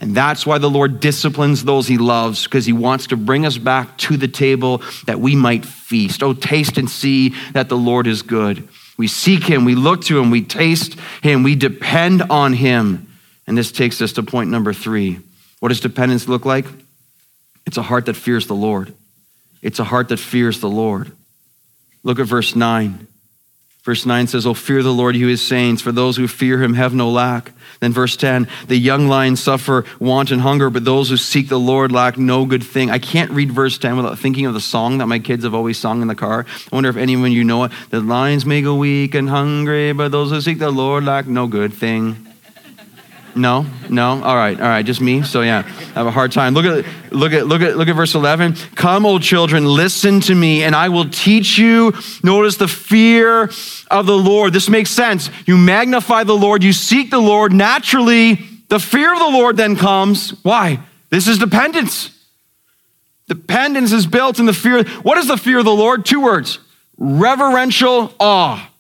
And 0.01 0.15
that's 0.15 0.47
why 0.47 0.57
the 0.57 0.69
Lord 0.69 0.99
disciplines 0.99 1.63
those 1.63 1.87
he 1.87 1.99
loves, 1.99 2.43
because 2.43 2.65
he 2.65 2.73
wants 2.73 3.07
to 3.07 3.15
bring 3.15 3.45
us 3.45 3.59
back 3.59 3.97
to 3.99 4.17
the 4.17 4.27
table 4.27 4.81
that 5.05 5.19
we 5.19 5.35
might 5.35 5.63
feast. 5.63 6.23
Oh, 6.23 6.33
taste 6.33 6.79
and 6.79 6.89
see 6.89 7.35
that 7.53 7.69
the 7.69 7.77
Lord 7.77 8.07
is 8.07 8.23
good. 8.23 8.67
We 8.97 9.07
seek 9.07 9.43
him, 9.43 9.63
we 9.63 9.75
look 9.75 10.03
to 10.05 10.19
him, 10.19 10.31
we 10.31 10.41
taste 10.41 10.99
him, 11.21 11.43
we 11.43 11.55
depend 11.55 12.23
on 12.23 12.53
him. 12.53 13.07
And 13.45 13.55
this 13.55 13.71
takes 13.71 14.01
us 14.01 14.13
to 14.13 14.23
point 14.23 14.49
number 14.49 14.73
three. 14.73 15.19
What 15.59 15.69
does 15.69 15.79
dependence 15.79 16.27
look 16.27 16.45
like? 16.45 16.65
It's 17.67 17.77
a 17.77 17.83
heart 17.83 18.07
that 18.07 18.15
fears 18.15 18.47
the 18.47 18.55
Lord. 18.55 18.93
It's 19.61 19.79
a 19.79 19.83
heart 19.83 20.09
that 20.09 20.17
fears 20.17 20.59
the 20.61 20.69
Lord. 20.69 21.11
Look 22.03 22.19
at 22.19 22.25
verse 22.25 22.55
9. 22.55 23.07
Verse 23.83 24.05
9 24.05 24.27
says, 24.27 24.45
Oh, 24.45 24.53
fear 24.53 24.83
the 24.83 24.93
Lord, 24.93 25.15
you 25.15 25.27
his 25.27 25.41
saints, 25.41 25.81
for 25.81 25.91
those 25.91 26.15
who 26.15 26.27
fear 26.27 26.61
him 26.61 26.75
have 26.75 26.93
no 26.93 27.09
lack. 27.09 27.51
Then 27.79 27.91
verse 27.91 28.15
10, 28.15 28.47
the 28.67 28.77
young 28.77 29.07
lions 29.07 29.41
suffer 29.41 29.85
want 29.99 30.29
and 30.29 30.41
hunger, 30.41 30.69
but 30.69 30.85
those 30.85 31.09
who 31.09 31.17
seek 31.17 31.49
the 31.49 31.59
Lord 31.59 31.91
lack 31.91 32.15
no 32.15 32.45
good 32.45 32.63
thing. 32.63 32.91
I 32.91 32.99
can't 32.99 33.31
read 33.31 33.51
verse 33.51 33.79
10 33.79 33.97
without 33.97 34.19
thinking 34.19 34.45
of 34.45 34.53
the 34.53 34.61
song 34.61 34.99
that 34.99 35.07
my 35.07 35.17
kids 35.17 35.43
have 35.45 35.55
always 35.55 35.79
sung 35.79 36.03
in 36.03 36.07
the 36.07 36.15
car. 36.15 36.45
I 36.71 36.75
wonder 36.75 36.89
if 36.89 36.97
anyone 36.97 37.31
you 37.31 37.43
know 37.43 37.63
it. 37.63 37.71
The 37.89 38.01
lions 38.01 38.45
may 38.45 38.61
go 38.61 38.75
weak 38.75 39.15
and 39.15 39.27
hungry, 39.27 39.93
but 39.93 40.11
those 40.11 40.29
who 40.29 40.41
seek 40.41 40.59
the 40.59 40.69
Lord 40.69 41.05
lack 41.05 41.25
no 41.25 41.47
good 41.47 41.73
thing. 41.73 42.30
No, 43.35 43.65
no. 43.89 44.23
All 44.23 44.35
right, 44.35 44.59
all 44.59 44.67
right. 44.67 44.85
Just 44.85 45.01
me. 45.01 45.23
So 45.23 45.41
yeah, 45.41 45.59
I 45.59 45.99
have 45.99 46.07
a 46.07 46.11
hard 46.11 46.31
time. 46.31 46.53
Look 46.53 46.65
at, 46.65 46.85
look 47.11 47.33
at, 47.33 47.47
look 47.47 47.61
at, 47.61 47.77
look 47.77 47.87
at 47.87 47.95
verse 47.95 48.13
eleven. 48.13 48.55
Come, 48.75 49.05
old 49.05 49.23
children, 49.23 49.65
listen 49.65 50.19
to 50.21 50.35
me, 50.35 50.63
and 50.63 50.75
I 50.75 50.89
will 50.89 51.09
teach 51.09 51.57
you. 51.57 51.93
Notice 52.23 52.57
the 52.57 52.67
fear 52.67 53.49
of 53.89 54.05
the 54.05 54.17
Lord. 54.17 54.53
This 54.53 54.69
makes 54.69 54.89
sense. 54.89 55.29
You 55.45 55.57
magnify 55.57 56.23
the 56.25 56.35
Lord. 56.35 56.63
You 56.63 56.73
seek 56.73 57.09
the 57.09 57.19
Lord. 57.19 57.53
Naturally, 57.53 58.39
The 58.71 58.79
fear 58.79 59.11
of 59.11 59.19
the 59.19 59.25
Lord 59.27 59.57
then 59.57 59.75
comes. 59.75 60.31
Why? 60.43 60.79
This 61.09 61.27
is 61.27 61.37
dependence. 61.37 62.17
Dependence 63.27 63.91
is 63.91 64.07
built 64.07 64.39
in 64.39 64.45
the 64.45 64.53
fear. 64.53 64.85
What 65.03 65.17
is 65.17 65.27
the 65.27 65.35
fear 65.35 65.59
of 65.59 65.65
the 65.65 65.75
Lord? 65.75 66.05
Two 66.05 66.21
words 66.21 66.57
reverential 66.97 68.13
awe. 68.17 68.70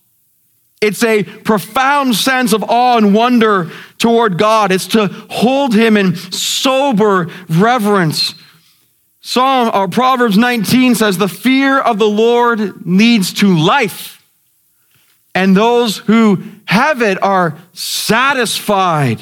It's 0.81 1.03
a 1.03 1.23
profound 1.23 2.15
sense 2.15 2.53
of 2.53 2.63
awe 2.63 2.97
and 2.97 3.13
wonder 3.13 3.71
toward 3.99 4.39
God. 4.39 4.71
It's 4.71 4.87
to 4.87 5.07
hold 5.29 5.75
Him 5.75 5.95
in 5.95 6.15
sober 6.15 7.29
reverence. 7.47 8.33
Psalm 9.21 9.69
or 9.73 9.87
Proverbs 9.87 10.37
19 10.37 10.95
says, 10.95 11.19
The 11.19 11.27
fear 11.27 11.79
of 11.79 11.99
the 11.99 12.09
Lord 12.09 12.87
leads 12.87 13.31
to 13.35 13.55
life, 13.55 14.25
and 15.35 15.55
those 15.55 15.97
who 15.97 16.41
have 16.65 17.03
it 17.03 17.21
are 17.21 17.57
satisfied. 17.73 19.21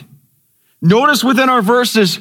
Notice 0.81 1.25
within 1.25 1.49
our 1.49 1.61
verses 1.61 2.19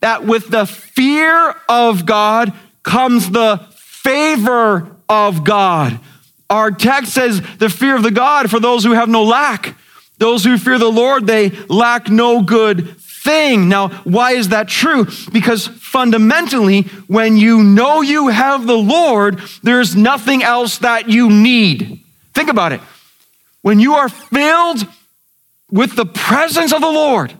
that 0.00 0.26
with 0.26 0.48
the 0.48 0.66
fear 0.66 1.54
of 1.66 2.04
God 2.04 2.52
comes 2.82 3.30
the 3.30 3.66
favor 3.72 4.94
of 5.08 5.44
God. 5.44 5.98
Our 6.48 6.70
text 6.70 7.12
says 7.12 7.40
the 7.58 7.68
fear 7.68 7.96
of 7.96 8.02
the 8.02 8.10
God 8.10 8.50
for 8.50 8.60
those 8.60 8.84
who 8.84 8.92
have 8.92 9.08
no 9.08 9.24
lack. 9.24 9.76
Those 10.18 10.44
who 10.44 10.56
fear 10.56 10.78
the 10.78 10.90
Lord, 10.90 11.26
they 11.26 11.50
lack 11.68 12.08
no 12.08 12.42
good 12.42 12.96
thing. 12.98 13.68
Now, 13.68 13.88
why 14.04 14.32
is 14.32 14.50
that 14.50 14.68
true? 14.68 15.06
Because 15.32 15.66
fundamentally, 15.66 16.82
when 17.08 17.36
you 17.36 17.62
know 17.62 18.00
you 18.00 18.28
have 18.28 18.66
the 18.66 18.78
Lord, 18.78 19.40
there's 19.62 19.96
nothing 19.96 20.42
else 20.42 20.78
that 20.78 21.08
you 21.08 21.28
need. 21.28 22.00
Think 22.34 22.48
about 22.48 22.72
it. 22.72 22.80
When 23.62 23.80
you 23.80 23.94
are 23.94 24.08
filled 24.08 24.86
with 25.70 25.96
the 25.96 26.06
presence 26.06 26.72
of 26.72 26.80
the 26.80 26.90
Lord, 26.90 27.34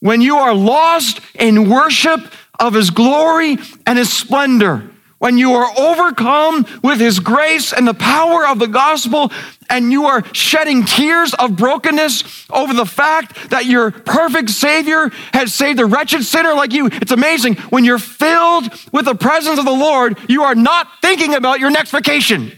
when 0.00 0.20
you 0.20 0.36
are 0.36 0.54
lost 0.54 1.20
in 1.34 1.70
worship 1.70 2.20
of 2.60 2.74
his 2.74 2.90
glory 2.90 3.56
and 3.86 3.98
his 3.98 4.12
splendor, 4.12 4.90
when 5.18 5.36
you 5.36 5.52
are 5.54 5.70
overcome 5.76 6.66
with 6.82 7.00
his 7.00 7.18
grace 7.18 7.72
and 7.72 7.86
the 7.86 7.94
power 7.94 8.46
of 8.46 8.58
the 8.58 8.66
gospel, 8.66 9.32
and 9.68 9.90
you 9.90 10.06
are 10.06 10.24
shedding 10.32 10.84
tears 10.84 11.34
of 11.34 11.56
brokenness 11.56 12.46
over 12.50 12.72
the 12.72 12.86
fact 12.86 13.50
that 13.50 13.66
your 13.66 13.90
perfect 13.90 14.50
Savior 14.50 15.10
has 15.32 15.52
saved 15.52 15.80
a 15.80 15.86
wretched 15.86 16.24
sinner 16.24 16.54
like 16.54 16.72
you, 16.72 16.86
it's 16.86 17.12
amazing. 17.12 17.56
When 17.70 17.84
you're 17.84 17.98
filled 17.98 18.72
with 18.92 19.06
the 19.06 19.14
presence 19.14 19.58
of 19.58 19.64
the 19.64 19.70
Lord, 19.72 20.18
you 20.28 20.44
are 20.44 20.54
not 20.54 20.86
thinking 21.02 21.34
about 21.34 21.60
your 21.60 21.70
next 21.70 21.90
vacation. 21.90 22.52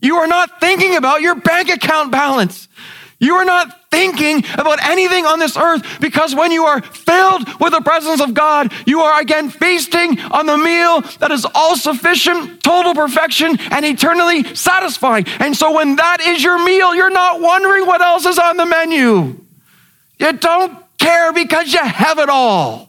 You 0.00 0.16
are 0.16 0.26
not 0.26 0.60
thinking 0.60 0.96
about 0.96 1.20
your 1.20 1.36
bank 1.36 1.70
account 1.70 2.10
balance. 2.10 2.66
You 3.20 3.34
are 3.34 3.44
not 3.44 3.81
thinking 3.92 4.38
about 4.54 4.82
anything 4.84 5.26
on 5.26 5.38
this 5.38 5.56
earth 5.56 6.00
because 6.00 6.34
when 6.34 6.50
you 6.50 6.64
are 6.64 6.80
filled 6.80 7.46
with 7.60 7.72
the 7.72 7.82
presence 7.82 8.20
of 8.20 8.34
God, 8.34 8.72
you 8.86 9.02
are 9.02 9.20
again 9.20 9.50
feasting 9.50 10.18
on 10.32 10.46
the 10.46 10.56
meal 10.56 11.02
that 11.20 11.30
is 11.30 11.46
all 11.54 11.76
sufficient, 11.76 12.62
total 12.62 12.94
perfection, 12.94 13.58
and 13.70 13.84
eternally 13.84 14.42
satisfying. 14.54 15.26
And 15.38 15.54
so 15.54 15.72
when 15.72 15.96
that 15.96 16.20
is 16.20 16.42
your 16.42 16.58
meal, 16.64 16.94
you're 16.94 17.10
not 17.10 17.40
wondering 17.40 17.86
what 17.86 18.00
else 18.00 18.24
is 18.24 18.38
on 18.38 18.56
the 18.56 18.66
menu. 18.66 19.38
You 20.18 20.32
don't 20.32 20.78
care 20.98 21.32
because 21.32 21.72
you 21.72 21.84
have 21.84 22.18
it 22.18 22.30
all. 22.30 22.88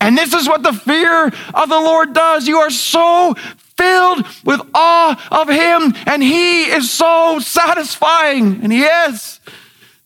And 0.00 0.16
this 0.16 0.32
is 0.34 0.46
what 0.46 0.62
the 0.62 0.72
fear 0.72 1.26
of 1.26 1.68
the 1.68 1.80
Lord 1.80 2.12
does. 2.12 2.46
You 2.46 2.58
are 2.58 2.70
so 2.70 3.34
filled 3.76 4.26
with 4.44 4.60
awe 4.74 5.40
of 5.40 5.48
Him, 5.48 5.94
and 6.06 6.22
He 6.22 6.64
is 6.64 6.90
so 6.90 7.38
satisfying, 7.40 8.60
and 8.62 8.72
He 8.72 8.82
is. 8.82 9.40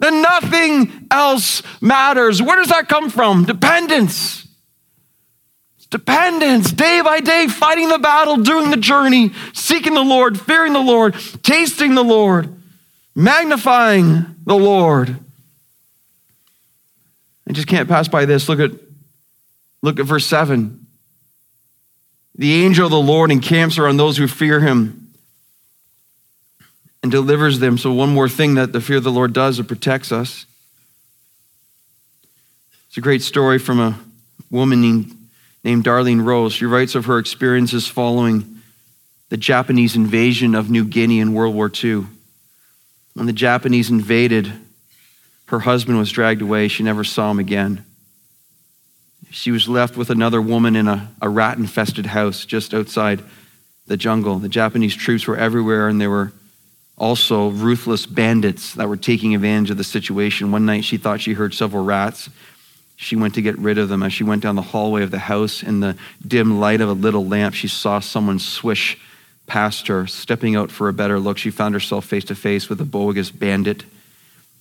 Then 0.01 0.23
nothing 0.23 1.07
else 1.11 1.63
matters. 1.81 2.43
Where 2.43 2.57
does 2.57 2.69
that 2.69 2.89
come 2.89 3.11
from? 3.11 3.45
Dependence. 3.45 4.49
Dependence, 5.91 6.73
day 6.73 7.03
by 7.03 7.21
day, 7.21 7.49
fighting 7.49 7.89
the 7.89 7.99
battle, 7.99 8.37
doing 8.39 8.71
the 8.71 8.77
journey, 8.77 9.33
seeking 9.53 9.95
the 9.95 10.05
Lord, 10.05 10.41
fearing 10.41 10.73
the 10.73 10.81
Lord, 10.81 11.15
tasting 11.43 11.95
the 11.95 12.05
Lord, 12.05 12.55
magnifying 13.15 14.37
the 14.47 14.55
Lord. 14.55 15.17
I 17.49 17.53
just 17.53 17.67
can't 17.67 17.89
pass 17.89 18.07
by 18.07 18.25
this. 18.25 18.49
Look 18.49 18.61
at, 18.61 18.71
look 19.83 19.99
at 19.99 20.07
verse 20.07 20.27
7. 20.27 20.87
The 22.37 22.65
angel 22.65 22.87
of 22.87 22.93
the 22.93 23.01
Lord 23.01 23.33
encamps 23.33 23.77
around 23.77 23.97
those 23.97 24.17
who 24.17 24.29
fear 24.29 24.61
him 24.61 25.00
and 27.03 27.11
delivers 27.11 27.59
them. 27.59 27.79
So, 27.79 27.93
one 27.93 28.11
more 28.11 28.29
thing 28.29 28.55
that 28.55 28.73
the 28.73 28.81
fear 28.81 28.97
of 28.97 29.05
the 29.05 29.13
Lord 29.13 29.33
does, 29.33 29.59
it 29.59 29.69
protects 29.69 30.13
us. 30.13 30.47
It's 32.89 32.97
a 32.97 33.01
great 33.01 33.23
story 33.23 33.59
from 33.59 33.81
a 33.81 33.99
woman 34.51 34.81
named, 34.81 35.17
named 35.63 35.85
Darlene 35.85 36.25
Rose. 36.25 36.53
She 36.53 36.67
writes 36.67 36.95
of 36.95 37.07
her 37.07 37.19
experiences 37.19 37.87
following 37.87 38.63
the 39.29 39.37
Japanese 39.37 39.95
invasion 39.95 40.55
of 40.55 40.71
New 40.71 40.85
Guinea 40.85 41.21
in 41.21 41.33
World 41.33 41.55
War 41.55 41.71
II. 41.73 42.07
When 43.15 43.27
the 43.27 43.33
Japanese 43.33 43.91
invaded, 43.91 44.53
her 45.47 45.61
husband 45.61 45.99
was 45.99 46.11
dragged 46.11 46.43
away. 46.43 46.69
She 46.69 46.83
never 46.83 47.05
saw 47.05 47.31
him 47.31 47.39
again 47.39 47.85
she 49.31 49.51
was 49.51 49.69
left 49.69 49.97
with 49.97 50.11
another 50.11 50.43
woman 50.43 50.77
in 50.77 50.89
a, 50.89 51.09
a 51.23 51.29
rat 51.29 51.57
infested 51.57 52.07
house 52.07 52.45
just 52.45 52.75
outside 52.75 53.23
the 53.87 53.97
jungle. 53.97 54.39
The 54.39 54.49
Japanese 54.49 54.95
troops 54.95 55.27
were 55.27 55.37
everywhere, 55.37 55.89
and 55.89 56.01
they 56.01 56.09
were 56.09 56.33
also 57.01 57.49
ruthless 57.49 58.07
bandits 58.07 58.75
that 58.75 58.89
were 58.89 58.97
taking 58.97 59.35
advantage 59.35 59.71
of 59.71 59.77
the 59.77 59.85
situation. 59.85 60.53
One 60.53 60.67
night 60.67 60.85
she 60.85 60.97
thought 60.97 61.21
she 61.21 61.33
heard 61.33 61.55
several 61.55 61.85
rats. 61.85 62.31
She 62.95 63.17
went 63.17 63.35
to 63.35 63.43
get 63.43 63.59
rid 63.59 63.79
of 63.79 63.89
them. 63.89 64.05
As 64.05 64.13
she 64.13 64.23
went 64.23 64.43
down 64.43 64.55
the 64.55 64.63
hallway 64.63 65.03
of 65.03 65.11
the 65.11 65.19
house, 65.19 65.63
in 65.63 65.81
the 65.81 65.97
dim 66.25 66.61
light 66.61 66.81
of 66.81 66.89
a 66.89 66.93
little 66.93 67.27
lamp, 67.27 67.55
she 67.55 67.67
saw 67.67 67.99
someone 67.99 68.39
swish 68.39 68.97
past 69.47 69.89
her. 69.89 70.07
Stepping 70.07 70.55
out 70.55 70.71
for 70.71 70.89
a 70.89 70.93
better 70.93 71.19
look, 71.19 71.39
she 71.39 71.51
found 71.51 71.75
herself 71.75 72.05
face 72.05 72.25
to 72.27 72.35
face 72.37 72.69
with 72.69 72.81
a 72.81 72.85
bogus 72.85 73.31
bandit. 73.31 73.85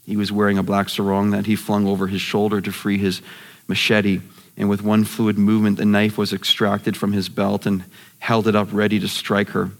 He 0.06 0.18
was 0.18 0.32
wearing 0.32 0.58
a 0.58 0.64
black 0.64 0.90
sarong 0.90 1.32
that 1.32 1.46
he 1.46 1.56
flung 1.56 1.86
over 1.86 2.08
his 2.08 2.22
shoulder 2.22 2.62
to 2.62 2.72
free 2.72 2.98
his 2.98 3.22
machete 3.68 4.22
and 4.60 4.68
with 4.68 4.84
one 4.84 5.06
fluid 5.06 5.38
movement, 5.38 5.78
the 5.78 5.86
knife 5.86 6.18
was 6.18 6.34
extracted 6.34 6.98
from 6.98 7.14
his 7.14 7.30
belt 7.30 7.66
and 7.66 7.86
held 8.20 8.46
it 8.46 8.58
up 8.58 8.68
ready 8.74 9.00
to 9.00 9.08
strike 9.08 9.52
her. 9.52 9.72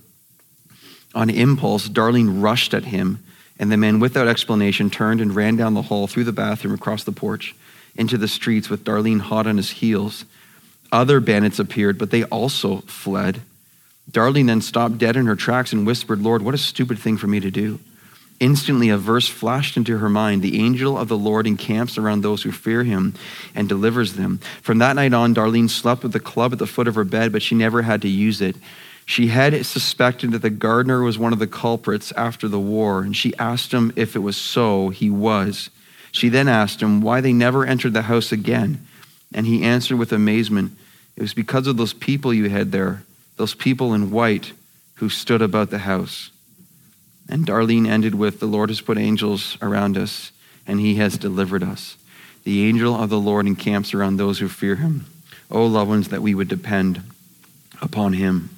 On 1.16 1.30
impulse, 1.30 1.90
Darlene 1.90 2.42
rushed 2.42 2.74
at 2.74 2.86
him, 2.86 3.24
and 3.58 3.72
the 3.72 3.78
man, 3.78 4.00
without 4.00 4.28
explanation, 4.28 4.90
turned 4.90 5.22
and 5.22 5.36
ran 5.36 5.56
down 5.56 5.74
the 5.74 5.84
hall, 5.84 6.08
through 6.08 6.24
the 6.24 6.32
bathroom, 6.32 6.74
across 6.74 7.04
the 7.04 7.12
porch, 7.12 7.56
into 7.96 8.18
the 8.18 8.28
streets 8.28 8.70
with 8.70 8.84
Darlene 8.84 9.20
hot 9.20 9.48
on 9.48 9.58
his 9.58 9.72
heels. 9.72 10.26
Other 10.92 11.20
bandits 11.20 11.60
appeared, 11.60 11.98
but 11.98 12.12
they 12.12 12.24
also 12.26 12.78
fled. 12.82 13.42
Darlene 14.10 14.48
then 14.48 14.62
stopped 14.62 14.98
dead 14.98 15.16
in 15.16 15.26
her 15.26 15.36
tracks 15.36 15.74
and 15.74 15.86
whispered, 15.86 16.22
Lord, 16.22 16.42
what 16.42 16.56
a 16.56 16.60
stupid 16.60 16.98
thing 17.00 17.18
for 17.18 17.28
me 17.28 17.40
to 17.40 17.52
do. 17.52 17.80
Instantly, 18.40 18.90
a 18.90 18.98
verse 18.98 19.28
flashed 19.28 19.76
into 19.76 19.98
her 19.98 20.10
mind 20.10 20.42
The 20.42 20.60
angel 20.60 20.98
of 20.98 21.10
the 21.10 21.18
Lord 21.18 21.46
encamps 21.46 21.98
around 21.98 22.22
those 22.22 22.44
who 22.44 22.52
fear 22.52 22.84
him 22.84 23.14
and 23.54 23.68
delivers 23.68 24.14
them. 24.14 24.40
From 24.62 24.78
that 24.78 24.96
night 24.96 25.14
on, 25.14 25.36
Darlene 25.36 25.70
slept 25.70 26.04
with 26.04 26.14
the 26.14 26.20
club 26.20 26.54
at 26.54 26.60
the 26.60 26.66
foot 26.66 26.88
of 26.88 26.96
her 26.96 27.04
bed, 27.04 27.32
but 27.32 27.42
she 27.42 27.56
never 27.56 27.82
had 27.82 28.02
to 28.04 28.08
use 28.08 28.42
it. 28.42 28.56
She 29.10 29.30
had 29.30 29.66
suspected 29.66 30.34
that 30.34 30.44
the 30.44 30.52
gardener 30.52 31.02
was 31.02 31.18
one 31.18 31.34
of 31.34 31.40
the 31.40 31.48
culprits 31.48 32.12
after 32.12 32.48
the 32.48 32.60
war, 32.60 33.02
and 33.02 33.18
she 33.18 33.36
asked 33.38 33.72
him 33.72 33.92
if 33.96 34.16
it 34.16 34.20
was 34.20 34.38
so. 34.38 34.90
He 34.90 35.10
was. 35.10 35.72
She 36.12 36.30
then 36.30 36.48
asked 36.48 36.80
him 36.80 37.02
why 37.02 37.20
they 37.20 37.34
never 37.34 37.66
entered 37.66 37.94
the 37.94 38.04
house 38.04 38.32
again, 38.32 38.86
and 39.34 39.48
he 39.48 39.64
answered 39.64 39.98
with 39.98 40.14
amazement 40.14 40.74
It 41.16 41.24
was 41.24 41.34
because 41.34 41.66
of 41.66 41.76
those 41.76 41.92
people 41.92 42.36
you 42.36 42.50
had 42.50 42.72
there, 42.72 43.02
those 43.36 43.56
people 43.56 43.96
in 43.96 44.12
white 44.12 44.54
who 44.98 45.10
stood 45.10 45.42
about 45.42 45.72
the 45.72 45.80
house. 45.80 46.30
And 47.28 47.48
Darlene 47.48 47.88
ended 47.88 48.14
with 48.14 48.40
The 48.40 48.46
Lord 48.46 48.70
has 48.70 48.80
put 48.80 49.00
angels 49.00 49.58
around 49.60 49.98
us, 49.98 50.32
and 50.68 50.80
he 50.80 50.96
has 50.98 51.18
delivered 51.18 51.64
us. 51.64 51.98
The 52.44 52.64
angel 52.68 52.94
of 52.94 53.10
the 53.10 53.20
Lord 53.20 53.48
encamps 53.48 53.92
around 53.96 54.18
those 54.18 54.38
who 54.38 54.48
fear 54.48 54.76
him. 54.76 55.08
O 55.50 55.66
loved 55.66 55.90
ones, 55.90 56.10
that 56.10 56.22
we 56.22 56.36
would 56.36 56.48
depend 56.48 57.02
upon 57.82 58.14
him. 58.14 58.52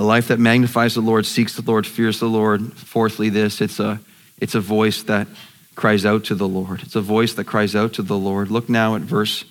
A 0.00 0.02
life 0.02 0.28
that 0.28 0.38
magnifies 0.38 0.94
the 0.94 1.02
Lord, 1.02 1.26
seeks 1.26 1.56
the 1.56 1.62
Lord, 1.70 1.86
fears 1.86 2.20
the 2.20 2.26
Lord. 2.26 2.72
Fourthly, 2.72 3.28
this 3.28 3.60
it's 3.60 3.78
a, 3.78 4.00
it's 4.38 4.54
a 4.54 4.60
voice 4.60 5.02
that 5.02 5.28
cries 5.74 6.06
out 6.06 6.24
to 6.24 6.34
the 6.34 6.48
Lord. 6.48 6.80
It's 6.82 6.96
a 6.96 7.02
voice 7.02 7.34
that 7.34 7.44
cries 7.44 7.76
out 7.76 7.92
to 7.92 8.02
the 8.02 8.16
Lord. 8.16 8.50
Look 8.50 8.70
now 8.70 8.94
at 8.94 9.02
verse 9.02 9.44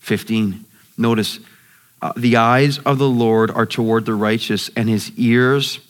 15. 0.00 0.66
Notice, 0.98 1.40
uh, 2.02 2.12
the 2.18 2.36
eyes 2.36 2.78
of 2.80 2.98
the 2.98 3.08
Lord 3.08 3.50
are 3.50 3.64
toward 3.64 4.04
the 4.04 4.14
righteous, 4.14 4.68
and 4.76 4.90
his 4.90 5.10
ears 5.12 5.80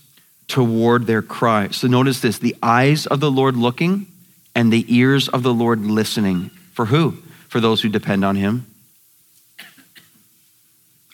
toward 0.46 1.08
their 1.08 1.20
cry. 1.20 1.70
So 1.70 1.88
notice 1.88 2.20
this 2.20 2.38
the 2.38 2.54
eyes 2.62 3.06
of 3.06 3.18
the 3.18 3.32
Lord 3.32 3.56
looking 3.56 4.06
and 4.54 4.72
the 4.72 4.86
ears 4.96 5.28
of 5.28 5.42
the 5.42 5.52
Lord 5.52 5.80
listening. 5.80 6.50
For 6.72 6.86
who? 6.86 7.16
For 7.48 7.58
those 7.58 7.82
who 7.82 7.88
depend 7.88 8.24
on 8.24 8.36
him. 8.36 8.64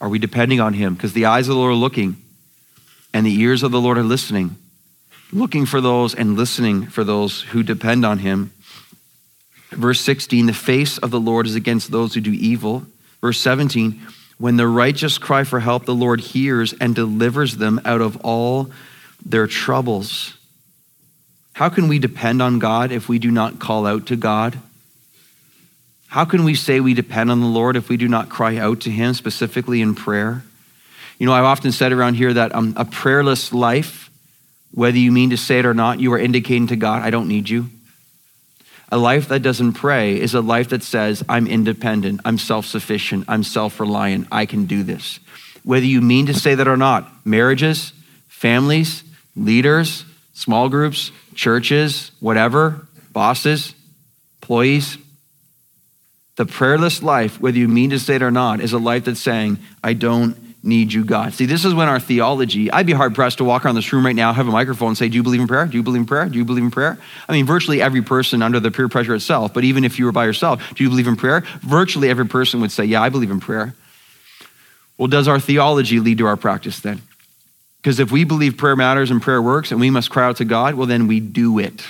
Are 0.03 0.09
we 0.11 0.19
depending 0.19 0.61
on 0.61 0.75
him? 0.75 0.97
Because 0.97 1.15
the 1.15 1.25
eyes 1.25 1.49
of 1.49 1.55
the 1.55 1.61
Lord 1.61 1.73
are 1.73 1.77
looking 1.77 2.23
and 3.21 3.27
the 3.27 3.39
ears 3.39 3.63
of 3.63 3.71
the 3.71 3.83
Lord 3.83 3.99
are 3.99 4.03
listening, 4.03 4.57
looking 5.31 5.67
for 5.67 5.83
those 5.83 6.15
and 6.15 6.39
listening 6.39 6.87
for 6.87 7.05
those 7.05 7.43
who 7.43 7.63
depend 7.63 8.03
on 8.03 8.21
him. 8.21 8.51
Verse 9.73 10.01
16, 10.01 10.47
the 10.47 10.55
face 10.55 10.97
of 10.97 11.11
the 11.11 11.21
Lord 11.21 11.47
is 11.47 11.55
against 11.55 11.91
those 11.91 12.15
who 12.15 12.23
do 12.23 12.33
evil. 12.33 12.87
Verse 13.21 13.39
17, 13.39 14.01
when 14.39 14.57
the 14.57 14.67
righteous 14.67 15.19
cry 15.19 15.45
for 15.45 15.61
help, 15.61 15.85
the 15.85 15.95
Lord 15.95 16.21
hears 16.21 16.73
and 16.81 16.95
delivers 16.95 17.59
them 17.59 17.79
out 17.85 18.01
of 18.01 18.17
all 18.25 18.71
their 19.23 19.47
troubles. 19.47 20.39
How 21.53 21.69
can 21.69 21.89
we 21.89 21.99
depend 21.99 22.41
on 22.41 22.59
God 22.59 22.91
if 22.91 23.07
we 23.07 23.19
do 23.19 23.31
not 23.31 23.59
call 23.59 23.85
out 23.85 24.07
to 24.07 24.17
God? 24.17 24.59
How 26.07 26.25
can 26.25 26.45
we 26.45 26.55
say 26.55 26.81
we 26.81 26.95
depend 26.95 27.31
on 27.31 27.41
the 27.41 27.47
Lord 27.47 27.77
if 27.77 27.91
we 27.91 27.99
do 27.99 28.09
not 28.09 28.31
cry 28.31 28.57
out 28.57 28.81
to 28.81 28.91
Him, 28.91 29.13
specifically 29.13 29.83
in 29.83 29.95
prayer? 29.95 30.43
You 31.21 31.27
know, 31.27 31.35
I've 31.35 31.45
often 31.45 31.71
said 31.71 31.93
around 31.93 32.15
here 32.15 32.33
that 32.33 32.55
um, 32.55 32.73
a 32.79 32.87
prayerless 32.87 33.53
life, 33.53 34.11
whether 34.73 34.97
you 34.97 35.13
mean 35.13 35.31
to 35.31 35.37
say 35.37 35.59
it 35.59 35.67
or 35.67 35.75
not, 35.75 36.01
you 36.01 36.15
are 36.15 36.19
indicating 36.19 36.69
to 36.69 36.77
God, 36.77 37.03
I 37.03 37.11
don't 37.11 37.29
need 37.29 37.47
you. 37.47 37.67
A 38.91 38.97
life 38.97 39.29
that 39.29 39.41
doesn't 39.41 39.75
pray 39.75 40.19
is 40.19 40.33
a 40.33 40.41
life 40.41 40.71
that 40.71 40.83
says, 40.83 41.23
I'm 41.29 41.47
independent, 41.47 42.23
I'm 42.25 42.39
self 42.39 42.65
sufficient, 42.65 43.27
I'm 43.29 43.43
self 43.43 43.79
reliant, 43.79 44.29
I 44.33 44.47
can 44.47 44.65
do 44.65 44.83
this. 44.83 45.21
Whether 45.63 45.85
you 45.85 46.01
mean 46.01 46.25
to 46.25 46.35
say 46.35 46.55
that 46.55 46.67
or 46.67 46.79
not, 46.79 47.07
marriages, 47.27 47.93
families, 48.27 49.05
leaders, 49.37 50.07
small 50.33 50.71
groups, 50.71 51.13
churches, 51.35 52.13
whatever, 52.21 52.89
bosses, 53.13 53.75
employees. 54.41 54.97
The 56.37 56.47
prayerless 56.47 57.03
life, 57.03 57.39
whether 57.43 57.59
you 57.59 57.69
mean 57.69 57.91
to 57.91 57.99
say 57.99 58.15
it 58.15 58.23
or 58.23 58.31
not, 58.31 58.63
is 58.63 58.73
a 58.73 58.79
life 58.79 59.05
that's 59.05 59.21
saying, 59.21 59.59
I 59.85 59.93
don't 59.93 60.50
need 60.63 60.93
you, 60.93 61.05
God. 61.05 61.33
See, 61.33 61.47
this 61.47 61.65
is 61.65 61.73
when 61.73 61.89
our 61.89 61.99
theology, 61.99 62.71
I'd 62.71 62.87
be 62.87 62.93
hard 62.93 63.15
pressed 63.15 63.39
to 63.39 63.45
walk 63.45 63.65
around 63.65 63.77
this 63.77 63.93
room 63.93 64.05
right 64.05 64.15
now, 64.15 64.33
have 64.33 64.47
a 64.47 64.51
microphone, 64.51 64.89
and 64.89 64.99
say, 64.99 65.09
Do 65.09 65.17
you 65.17 65.23
believe 65.23 65.41
in 65.41 65.47
prayer? 65.47 65.67
Do 65.67 65.77
you 65.77 65.83
believe 65.83 66.03
in 66.03 66.07
prayer? 66.07 66.27
Do 66.27 66.39
you 66.39 66.45
believe 66.45 66.65
in 66.65 66.71
prayer? 66.71 66.99
I 67.29 67.33
mean, 67.33 67.47
virtually 67.47 67.81
every 67.81 68.03
person 68.03 68.43
under 68.43 68.61
the 68.61 68.71
peer 68.71 68.89
pressure 68.89 69.15
itself, 69.15 69.55
but 69.55 69.65
even 69.65 69.85
if 69.85 69.99
you 69.99 70.05
were 70.05 70.13
by 70.13 70.27
yourself, 70.27 70.75
do 70.75 70.85
you 70.85 70.91
believe 70.91 71.07
in 71.07 71.17
prayer? 71.17 71.41
Virtually 71.61 72.11
every 72.11 72.27
person 72.27 72.61
would 72.61 72.73
say, 72.73 72.85
Yeah, 72.85 73.03
I 73.03 73.09
believe 73.09 73.31
in 73.31 73.41
prayer. 73.41 73.75
Well, 74.99 75.09
does 75.09 75.29
our 75.29 75.41
theology 75.41 75.99
lead 75.99 76.19
to 76.19 76.27
our 76.27 76.37
practice 76.37 76.81
then? 76.81 77.01
Because 77.81 77.99
if 77.99 78.13
we 78.13 78.25
believe 78.25 78.59
prayer 78.59 78.77
matters 78.77 79.11
and 79.11 79.23
prayer 79.23 79.41
works 79.41 79.71
and 79.71 79.81
we 79.81 79.89
must 79.89 80.11
cry 80.11 80.27
out 80.27 80.37
to 80.37 80.45
God, 80.45 80.75
well, 80.75 80.87
then 80.87 81.07
we 81.07 81.21
do 81.21 81.59
it. 81.59 81.83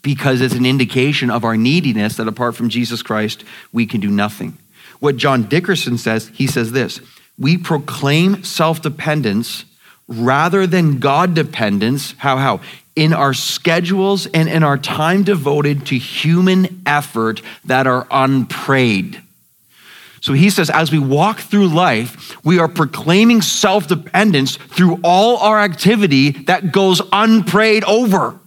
Because 0.00 0.40
it's 0.40 0.54
an 0.54 0.64
indication 0.64 1.30
of 1.30 1.44
our 1.44 1.56
neediness 1.56 2.16
that 2.16 2.28
apart 2.28 2.56
from 2.56 2.70
Jesus 2.70 3.02
Christ, 3.02 3.44
we 3.72 3.84
can 3.84 4.00
do 4.00 4.08
nothing. 4.08 4.56
What 5.00 5.18
John 5.18 5.42
Dickerson 5.42 5.98
says, 5.98 6.30
he 6.32 6.46
says 6.46 6.72
this 6.72 7.00
we 7.38 7.58
proclaim 7.58 8.44
self 8.44 8.82
dependence 8.82 9.64
rather 10.08 10.66
than 10.66 10.98
God 10.98 11.34
dependence. 11.34 12.12
How, 12.18 12.36
how? 12.36 12.60
In 12.94 13.12
our 13.12 13.34
schedules 13.34 14.26
and 14.26 14.48
in 14.48 14.62
our 14.62 14.78
time 14.78 15.22
devoted 15.22 15.86
to 15.86 15.98
human 15.98 16.82
effort 16.86 17.42
that 17.64 17.86
are 17.86 18.06
unprayed. 18.10 19.22
So 20.22 20.32
he 20.32 20.50
says, 20.50 20.70
as 20.70 20.90
we 20.90 20.98
walk 20.98 21.40
through 21.40 21.68
life, 21.68 22.42
we 22.44 22.58
are 22.58 22.68
proclaiming 22.68 23.42
self 23.42 23.86
dependence 23.86 24.56
through 24.56 24.98
all 25.04 25.36
our 25.36 25.60
activity 25.60 26.30
that 26.30 26.72
goes 26.72 27.02
unprayed 27.12 27.84
over. 27.84 28.38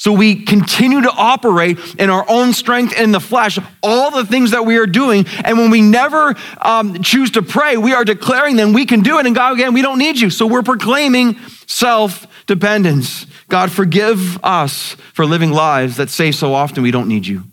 So 0.00 0.14
we 0.14 0.44
continue 0.46 1.02
to 1.02 1.10
operate 1.10 1.96
in 1.96 2.08
our 2.08 2.24
own 2.26 2.54
strength 2.54 2.98
in 2.98 3.12
the 3.12 3.20
flesh, 3.20 3.58
all 3.82 4.10
the 4.10 4.24
things 4.24 4.52
that 4.52 4.64
we 4.64 4.78
are 4.78 4.86
doing. 4.86 5.26
And 5.44 5.58
when 5.58 5.68
we 5.68 5.82
never 5.82 6.34
um, 6.62 7.02
choose 7.02 7.32
to 7.32 7.42
pray, 7.42 7.76
we 7.76 7.92
are 7.92 8.02
declaring 8.02 8.56
then 8.56 8.72
we 8.72 8.86
can 8.86 9.00
do 9.00 9.18
it. 9.18 9.26
And 9.26 9.34
God, 9.34 9.52
again, 9.52 9.74
we 9.74 9.82
don't 9.82 9.98
need 9.98 10.18
you. 10.18 10.30
So 10.30 10.46
we're 10.46 10.62
proclaiming 10.62 11.36
self 11.66 12.26
dependence. 12.46 13.26
God, 13.48 13.70
forgive 13.70 14.42
us 14.42 14.94
for 15.12 15.26
living 15.26 15.52
lives 15.52 15.98
that 15.98 16.08
say 16.08 16.32
so 16.32 16.54
often 16.54 16.82
we 16.82 16.90
don't 16.90 17.06
need 17.06 17.26
you. 17.26 17.44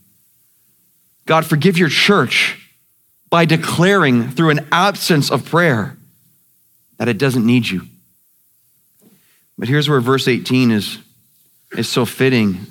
God, 1.25 1.45
forgive 1.45 1.77
your 1.77 1.89
church 1.89 2.71
by 3.29 3.43
declaring 3.43 4.31
through 4.31 4.51
an 4.51 4.65
absence 4.71 5.29
of 5.29 5.43
prayer 5.43 5.97
that 6.95 7.09
it 7.09 7.17
doesn't 7.17 7.45
need 7.45 7.67
you. 7.67 7.81
But 9.57 9.67
here's 9.67 9.89
where 9.89 9.99
verse 9.99 10.29
18 10.29 10.71
is 10.71 10.99
is 11.75 11.89
so 11.89 12.05
fitting. 12.05 12.65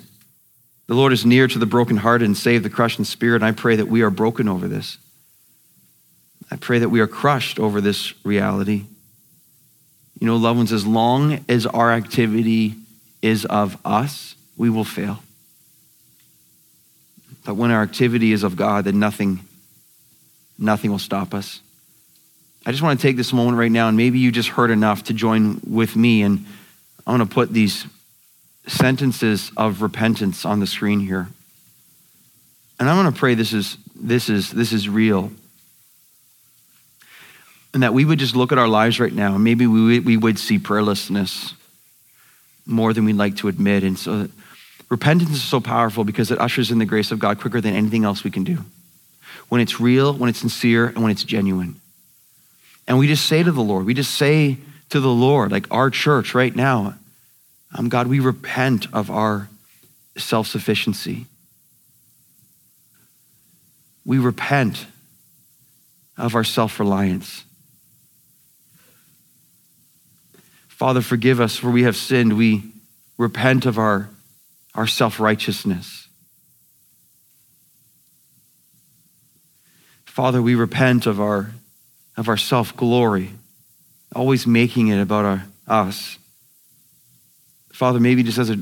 The 0.87 0.95
Lord 0.95 1.13
is 1.13 1.25
near 1.25 1.47
to 1.47 1.59
the 1.59 1.65
brokenhearted 1.65 2.25
and 2.25 2.37
save 2.37 2.63
the 2.63 2.69
crushed 2.69 2.99
in 2.99 3.05
spirit. 3.05 3.37
And 3.37 3.45
I 3.45 3.51
pray 3.51 3.75
that 3.75 3.87
we 3.87 4.01
are 4.01 4.09
broken 4.09 4.47
over 4.47 4.67
this. 4.67 4.97
I 6.49 6.55
pray 6.55 6.79
that 6.79 6.89
we 6.89 7.01
are 7.01 7.07
crushed 7.07 7.59
over 7.59 7.81
this 7.81 8.13
reality. 8.23 8.85
You 10.19 10.27
know, 10.27 10.37
loved 10.37 10.57
ones, 10.57 10.71
as 10.71 10.87
long 10.87 11.43
as 11.49 11.65
our 11.65 11.91
activity 11.91 12.75
is 13.21 13.45
of 13.45 13.77
us, 13.85 14.35
we 14.55 14.69
will 14.69 14.85
fail. 14.85 15.21
But 17.45 17.55
when 17.55 17.71
our 17.71 17.81
activity 17.81 18.31
is 18.31 18.43
of 18.43 18.55
God, 18.55 18.85
then 18.85 18.99
nothing, 18.99 19.41
nothing 20.57 20.89
will 20.89 20.99
stop 20.99 21.33
us. 21.33 21.61
I 22.65 22.71
just 22.71 22.83
want 22.83 22.99
to 22.99 23.07
take 23.07 23.15
this 23.15 23.31
moment 23.31 23.57
right 23.57 23.71
now, 23.71 23.87
and 23.87 23.95
maybe 23.95 24.19
you 24.19 24.31
just 24.31 24.49
heard 24.49 24.71
enough 24.71 25.03
to 25.05 25.13
join 25.13 25.61
with 25.65 25.95
me. 25.95 26.23
And 26.23 26.45
I 27.05 27.11
want 27.11 27.23
to 27.23 27.33
put 27.33 27.53
these 27.53 27.85
sentences 28.67 29.51
of 29.57 29.81
repentance 29.81 30.45
on 30.45 30.59
the 30.59 30.67
screen 30.67 30.99
here. 30.99 31.27
And 32.79 32.89
I'm 32.89 33.01
going 33.01 33.11
to 33.11 33.17
pray 33.17 33.33
this 33.33 33.53
is, 33.53 33.77
this, 33.95 34.29
is, 34.29 34.51
this 34.51 34.71
is 34.71 34.87
real. 34.87 35.31
And 37.73 37.83
that 37.83 37.93
we 37.93 38.05
would 38.05 38.19
just 38.19 38.35
look 38.35 38.51
at 38.51 38.57
our 38.57 38.67
lives 38.67 38.99
right 38.99 39.13
now, 39.13 39.35
and 39.35 39.43
maybe 39.43 39.67
we, 39.67 39.99
we 39.99 40.17
would 40.17 40.37
see 40.37 40.59
prayerlessness 40.59 41.53
more 42.65 42.93
than 42.93 43.05
we'd 43.05 43.15
like 43.15 43.37
to 43.37 43.47
admit. 43.47 43.83
And 43.83 43.97
so 43.97 44.27
repentance 44.89 45.31
is 45.31 45.43
so 45.43 45.59
powerful 45.59 46.03
because 46.03 46.31
it 46.31 46.39
ushers 46.39 46.69
in 46.69 46.79
the 46.79 46.85
grace 46.85 47.11
of 47.11 47.19
God 47.19 47.39
quicker 47.39 47.61
than 47.61 47.73
anything 47.73 48.03
else 48.03 48.23
we 48.23 48.31
can 48.31 48.43
do. 48.43 48.59
When 49.49 49.61
it's 49.61 49.79
real, 49.79 50.13
when 50.13 50.29
it's 50.29 50.39
sincere, 50.39 50.87
and 50.87 51.01
when 51.01 51.11
it's 51.11 51.23
genuine. 51.23 51.79
And 52.87 52.99
we 52.99 53.07
just 53.07 53.25
say 53.25 53.43
to 53.43 53.51
the 53.51 53.61
Lord, 53.61 53.85
we 53.85 53.93
just 53.93 54.15
say 54.15 54.57
to 54.89 54.99
the 54.99 55.09
Lord, 55.09 55.51
like 55.51 55.67
our 55.71 55.89
church 55.89 56.33
right 56.33 56.55
now, 56.55 56.95
um, 57.75 57.89
God, 57.89 58.07
we 58.07 58.19
repent 58.19 58.87
of 58.93 59.09
our 59.11 59.49
self 60.17 60.47
sufficiency. 60.47 61.25
We 64.05 64.19
repent 64.19 64.85
of 66.17 66.35
our 66.35 66.43
self 66.43 66.79
reliance. 66.79 67.43
Father, 70.67 71.01
forgive 71.01 71.41
us 71.41 71.57
for 71.57 71.71
we 71.71 71.83
have 71.83 71.95
sinned. 71.95 72.37
We 72.37 72.71
repent 73.17 73.65
of 73.65 73.77
our, 73.77 74.09
our 74.75 74.87
self 74.87 75.19
righteousness. 75.19 76.07
Father, 80.05 80.41
we 80.41 80.55
repent 80.55 81.05
of 81.05 81.19
our, 81.19 81.51
of 82.15 82.27
our 82.29 82.37
self 82.37 82.75
glory, 82.77 83.31
always 84.15 84.47
making 84.47 84.87
it 84.87 84.99
about 84.99 85.25
our, 85.25 85.45
us. 85.67 86.17
Father, 87.77 87.99
maybe 87.99 88.23
just 88.23 88.39
as 88.39 88.49
a, 88.49 88.57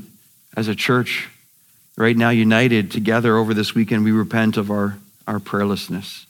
as 0.58 0.68
a 0.68 0.74
church, 0.74 1.30
right 1.96 2.14
now, 2.14 2.28
united 2.28 2.90
together 2.90 3.38
over 3.38 3.54
this 3.54 3.74
weekend, 3.74 4.04
we 4.04 4.12
repent 4.12 4.58
of 4.58 4.70
our, 4.70 4.98
our 5.26 5.38
prayerlessness. 5.38 6.26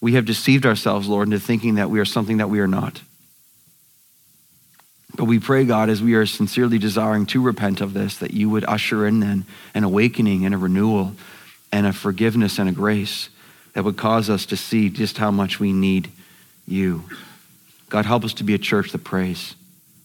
We 0.00 0.12
have 0.12 0.24
deceived 0.24 0.64
ourselves, 0.64 1.08
Lord, 1.08 1.26
into 1.26 1.40
thinking 1.40 1.74
that 1.74 1.90
we 1.90 1.98
are 1.98 2.04
something 2.04 2.36
that 2.36 2.48
we 2.48 2.60
are 2.60 2.68
not. 2.68 3.00
But 5.16 5.24
we 5.24 5.40
pray, 5.40 5.64
God, 5.64 5.90
as 5.90 6.00
we 6.00 6.14
are 6.14 6.26
sincerely 6.26 6.78
desiring 6.78 7.26
to 7.26 7.42
repent 7.42 7.80
of 7.80 7.92
this, 7.92 8.18
that 8.18 8.30
you 8.30 8.48
would 8.48 8.64
usher 8.66 9.04
in 9.04 9.18
then 9.18 9.44
an 9.74 9.82
awakening 9.82 10.46
and 10.46 10.54
a 10.54 10.58
renewal 10.58 11.16
and 11.72 11.88
a 11.88 11.92
forgiveness 11.92 12.60
and 12.60 12.68
a 12.68 12.72
grace 12.72 13.30
that 13.72 13.82
would 13.82 13.96
cause 13.96 14.30
us 14.30 14.46
to 14.46 14.56
see 14.56 14.90
just 14.90 15.18
how 15.18 15.32
much 15.32 15.58
we 15.58 15.72
need 15.72 16.12
you. 16.68 17.02
God, 17.88 18.06
help 18.06 18.22
us 18.24 18.34
to 18.34 18.44
be 18.44 18.54
a 18.54 18.58
church 18.58 18.92
that 18.92 19.02
prays. 19.02 19.56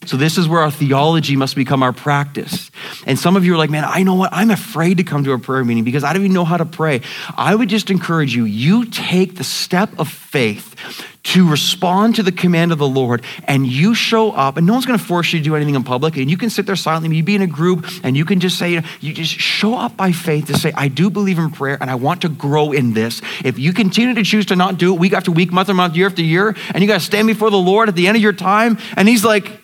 So, 0.05 0.15
this 0.15 0.37
is 0.37 0.47
where 0.47 0.61
our 0.61 0.71
theology 0.71 1.35
must 1.35 1.55
become 1.55 1.83
our 1.83 1.91
practice. 1.91 2.71
And 3.05 3.19
some 3.19 3.35
of 3.35 3.43
you 3.43 3.55
are 3.55 3.57
like, 3.57 3.69
man, 3.69 3.83
I 3.85 4.03
know 4.03 4.15
what? 4.15 4.29
I'm 4.31 4.51
afraid 4.51 4.97
to 4.97 5.03
come 5.03 5.23
to 5.25 5.33
a 5.33 5.39
prayer 5.39 5.65
meeting 5.65 5.83
because 5.83 6.03
I 6.05 6.13
don't 6.13 6.21
even 6.21 6.33
know 6.33 6.45
how 6.45 6.57
to 6.57 6.65
pray. 6.65 7.01
I 7.35 7.53
would 7.53 7.67
just 7.67 7.89
encourage 7.89 8.33
you, 8.33 8.45
you 8.45 8.85
take 8.85 9.35
the 9.35 9.43
step 9.43 9.89
of 9.99 10.07
faith 10.07 10.75
to 11.23 11.49
respond 11.49 12.15
to 12.15 12.23
the 12.23 12.31
command 12.31 12.71
of 12.71 12.77
the 12.77 12.87
Lord 12.87 13.21
and 13.49 13.67
you 13.67 13.93
show 13.93 14.31
up, 14.31 14.55
and 14.55 14.65
no 14.65 14.71
one's 14.71 14.85
going 14.85 14.97
to 14.97 15.03
force 15.03 15.33
you 15.33 15.39
to 15.39 15.43
do 15.43 15.55
anything 15.57 15.75
in 15.75 15.83
public. 15.83 16.15
And 16.15 16.31
you 16.31 16.37
can 16.37 16.49
sit 16.49 16.65
there 16.65 16.77
silently, 16.77 17.17
you 17.17 17.23
be 17.23 17.35
in 17.35 17.41
a 17.41 17.47
group, 17.47 17.85
and 18.01 18.15
you 18.15 18.23
can 18.23 18.39
just 18.39 18.57
say, 18.57 18.71
you, 18.71 18.81
know, 18.81 18.87
you 19.01 19.13
just 19.13 19.33
show 19.33 19.75
up 19.75 19.97
by 19.97 20.13
faith 20.13 20.47
to 20.47 20.57
say, 20.57 20.71
I 20.73 20.87
do 20.87 21.09
believe 21.09 21.37
in 21.37 21.51
prayer 21.51 21.77
and 21.81 21.91
I 21.91 21.95
want 21.95 22.21
to 22.21 22.29
grow 22.29 22.71
in 22.71 22.93
this. 22.93 23.21
If 23.43 23.59
you 23.59 23.73
continue 23.73 24.15
to 24.15 24.23
choose 24.23 24.45
to 24.47 24.55
not 24.55 24.77
do 24.77 24.93
it 24.93 24.99
week 25.01 25.11
after 25.11 25.31
week, 25.31 25.51
month 25.51 25.67
after 25.67 25.73
month, 25.73 25.97
year 25.97 26.07
after 26.07 26.21
year, 26.21 26.55
and 26.73 26.81
you 26.81 26.87
got 26.87 27.01
to 27.01 27.05
stand 27.05 27.27
before 27.27 27.49
the 27.49 27.57
Lord 27.57 27.89
at 27.89 27.95
the 27.95 28.07
end 28.07 28.15
of 28.15 28.23
your 28.23 28.31
time, 28.31 28.77
and 28.95 29.09
He's 29.09 29.25
like, 29.25 29.56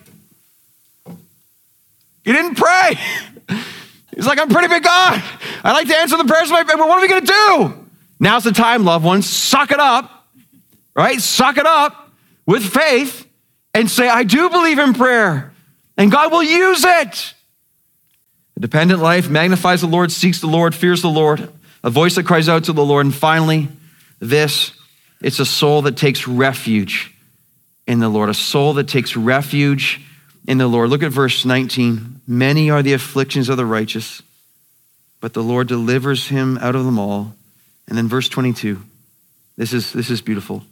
you 2.24 2.32
didn't 2.32 2.56
pray. 2.56 2.98
He's 4.14 4.26
like, 4.26 4.38
I'm 4.38 4.48
pretty 4.48 4.68
big 4.68 4.82
God. 4.82 5.22
I 5.62 5.72
like 5.72 5.88
to 5.88 5.96
answer 5.96 6.16
the 6.16 6.24
prayers 6.24 6.48
of 6.48 6.52
my 6.52 6.62
but 6.62 6.78
what 6.78 6.98
are 6.98 7.00
we 7.00 7.08
gonna 7.08 7.26
do? 7.26 7.86
Now's 8.20 8.44
the 8.44 8.52
time, 8.52 8.84
loved 8.84 9.04
ones. 9.04 9.28
Suck 9.28 9.70
it 9.70 9.80
up, 9.80 10.28
right? 10.94 11.20
Suck 11.20 11.58
it 11.58 11.66
up 11.66 12.12
with 12.46 12.64
faith 12.64 13.26
and 13.74 13.90
say, 13.90 14.08
I 14.08 14.22
do 14.22 14.48
believe 14.50 14.78
in 14.78 14.94
prayer, 14.94 15.52
and 15.96 16.10
God 16.10 16.30
will 16.30 16.42
use 16.42 16.84
it. 16.84 17.34
A 18.56 18.60
dependent 18.60 19.00
life 19.00 19.28
magnifies 19.28 19.80
the 19.80 19.88
Lord, 19.88 20.12
seeks 20.12 20.40
the 20.40 20.46
Lord, 20.46 20.74
fears 20.74 21.02
the 21.02 21.10
Lord, 21.10 21.52
a 21.82 21.90
voice 21.90 22.14
that 22.14 22.24
cries 22.24 22.48
out 22.48 22.64
to 22.64 22.72
the 22.72 22.84
Lord. 22.84 23.04
And 23.04 23.14
finally, 23.14 23.68
this 24.20 24.72
it's 25.20 25.40
a 25.40 25.46
soul 25.46 25.82
that 25.82 25.96
takes 25.96 26.28
refuge 26.28 27.14
in 27.86 27.98
the 27.98 28.08
Lord, 28.08 28.28
a 28.28 28.34
soul 28.34 28.74
that 28.74 28.88
takes 28.88 29.16
refuge 29.16 30.00
in 30.46 30.58
the 30.58 30.68
Lord. 30.68 30.90
Look 30.90 31.02
at 31.02 31.12
verse 31.12 31.44
19. 31.44 32.20
Many 32.26 32.70
are 32.70 32.82
the 32.82 32.92
afflictions 32.92 33.48
of 33.48 33.56
the 33.56 33.66
righteous, 33.66 34.22
but 35.20 35.32
the 35.32 35.42
Lord 35.42 35.68
delivers 35.68 36.28
him 36.28 36.58
out 36.58 36.74
of 36.74 36.84
them 36.84 36.98
all. 36.98 37.34
And 37.88 37.96
then 37.96 38.08
verse 38.08 38.28
22. 38.28 38.80
This 39.56 39.72
is, 39.72 39.92
this 39.92 40.10
is 40.10 40.20
beautiful. 40.20 40.64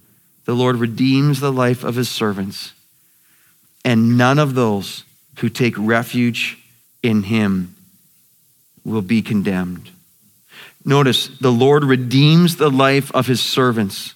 The 0.45 0.55
Lord 0.55 0.77
redeems 0.77 1.41
the 1.41 1.53
life 1.53 1.85
of 1.85 1.95
his 1.95 2.09
servants, 2.09 2.73
and 3.85 4.19
none 4.19 4.39
of 4.39 4.55
those 4.55 5.05
who 5.39 5.49
take 5.49 5.75
refuge 5.79 6.59
in 7.03 7.25
him 7.25 7.77
will 8.85 9.03
be 9.03 9.23
condemned. 9.23 9.91
Notice, 10.85 11.29
the 11.29 11.53
Lord 11.53 11.85
redeems 11.85 12.57
the 12.57 12.71
life 12.71 13.13
of 13.13 13.29
his 13.29 13.41
servants, 13.41 14.15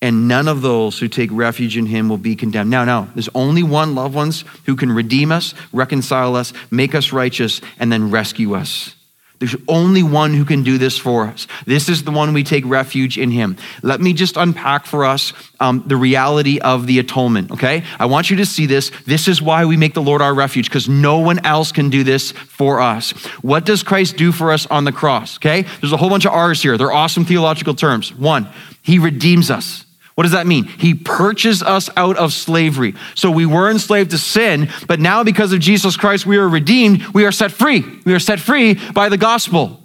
and 0.00 0.28
none 0.28 0.46
of 0.46 0.62
those 0.62 0.98
who 0.98 1.08
take 1.08 1.30
refuge 1.32 1.76
in 1.76 1.86
him 1.86 2.08
will 2.08 2.18
be 2.18 2.36
condemned. 2.36 2.70
Now, 2.70 2.84
now, 2.84 3.08
there's 3.14 3.28
only 3.34 3.62
one 3.62 3.94
loved 3.94 4.14
ones 4.14 4.44
who 4.66 4.76
can 4.76 4.92
redeem 4.92 5.32
us, 5.32 5.54
reconcile 5.72 6.36
us, 6.36 6.52
make 6.70 6.94
us 6.94 7.12
righteous, 7.12 7.60
and 7.78 7.90
then 7.90 8.10
rescue 8.10 8.54
us. 8.54 8.94
There's 9.40 9.56
only 9.68 10.02
one 10.02 10.34
who 10.34 10.44
can 10.44 10.64
do 10.64 10.78
this 10.78 10.98
for 10.98 11.26
us. 11.26 11.46
This 11.64 11.88
is 11.88 12.02
the 12.02 12.10
one 12.10 12.32
we 12.32 12.42
take 12.42 12.64
refuge 12.66 13.16
in 13.18 13.30
him. 13.30 13.56
Let 13.82 14.00
me 14.00 14.12
just 14.12 14.36
unpack 14.36 14.84
for 14.84 15.04
us 15.04 15.32
um, 15.60 15.84
the 15.86 15.96
reality 15.96 16.58
of 16.58 16.88
the 16.88 16.98
atonement, 16.98 17.52
okay? 17.52 17.84
I 18.00 18.06
want 18.06 18.30
you 18.30 18.36
to 18.38 18.46
see 18.46 18.66
this. 18.66 18.90
This 19.06 19.28
is 19.28 19.40
why 19.40 19.64
we 19.64 19.76
make 19.76 19.94
the 19.94 20.02
Lord 20.02 20.22
our 20.22 20.34
refuge, 20.34 20.68
because 20.68 20.88
no 20.88 21.18
one 21.18 21.44
else 21.46 21.70
can 21.70 21.88
do 21.88 22.02
this 22.02 22.32
for 22.32 22.80
us. 22.80 23.12
What 23.42 23.64
does 23.64 23.84
Christ 23.84 24.16
do 24.16 24.32
for 24.32 24.50
us 24.50 24.66
on 24.66 24.84
the 24.84 24.92
cross, 24.92 25.38
okay? 25.38 25.62
There's 25.80 25.92
a 25.92 25.96
whole 25.96 26.10
bunch 26.10 26.26
of 26.26 26.32
R's 26.32 26.60
here. 26.60 26.76
They're 26.76 26.92
awesome 26.92 27.24
theological 27.24 27.74
terms. 27.74 28.12
One, 28.12 28.48
he 28.82 28.98
redeems 28.98 29.52
us. 29.52 29.84
What 30.18 30.24
does 30.24 30.32
that 30.32 30.48
mean? 30.48 30.64
He 30.64 30.94
purchased 30.94 31.62
us 31.62 31.88
out 31.96 32.16
of 32.16 32.32
slavery. 32.32 32.96
So 33.14 33.30
we 33.30 33.46
were 33.46 33.70
enslaved 33.70 34.10
to 34.10 34.18
sin, 34.18 34.68
but 34.88 34.98
now 34.98 35.22
because 35.22 35.52
of 35.52 35.60
Jesus 35.60 35.96
Christ, 35.96 36.26
we 36.26 36.38
are 36.38 36.48
redeemed. 36.48 37.06
We 37.14 37.24
are 37.24 37.30
set 37.30 37.52
free. 37.52 37.84
We 38.04 38.12
are 38.14 38.18
set 38.18 38.40
free 38.40 38.74
by 38.74 39.10
the 39.10 39.16
gospel. 39.16 39.80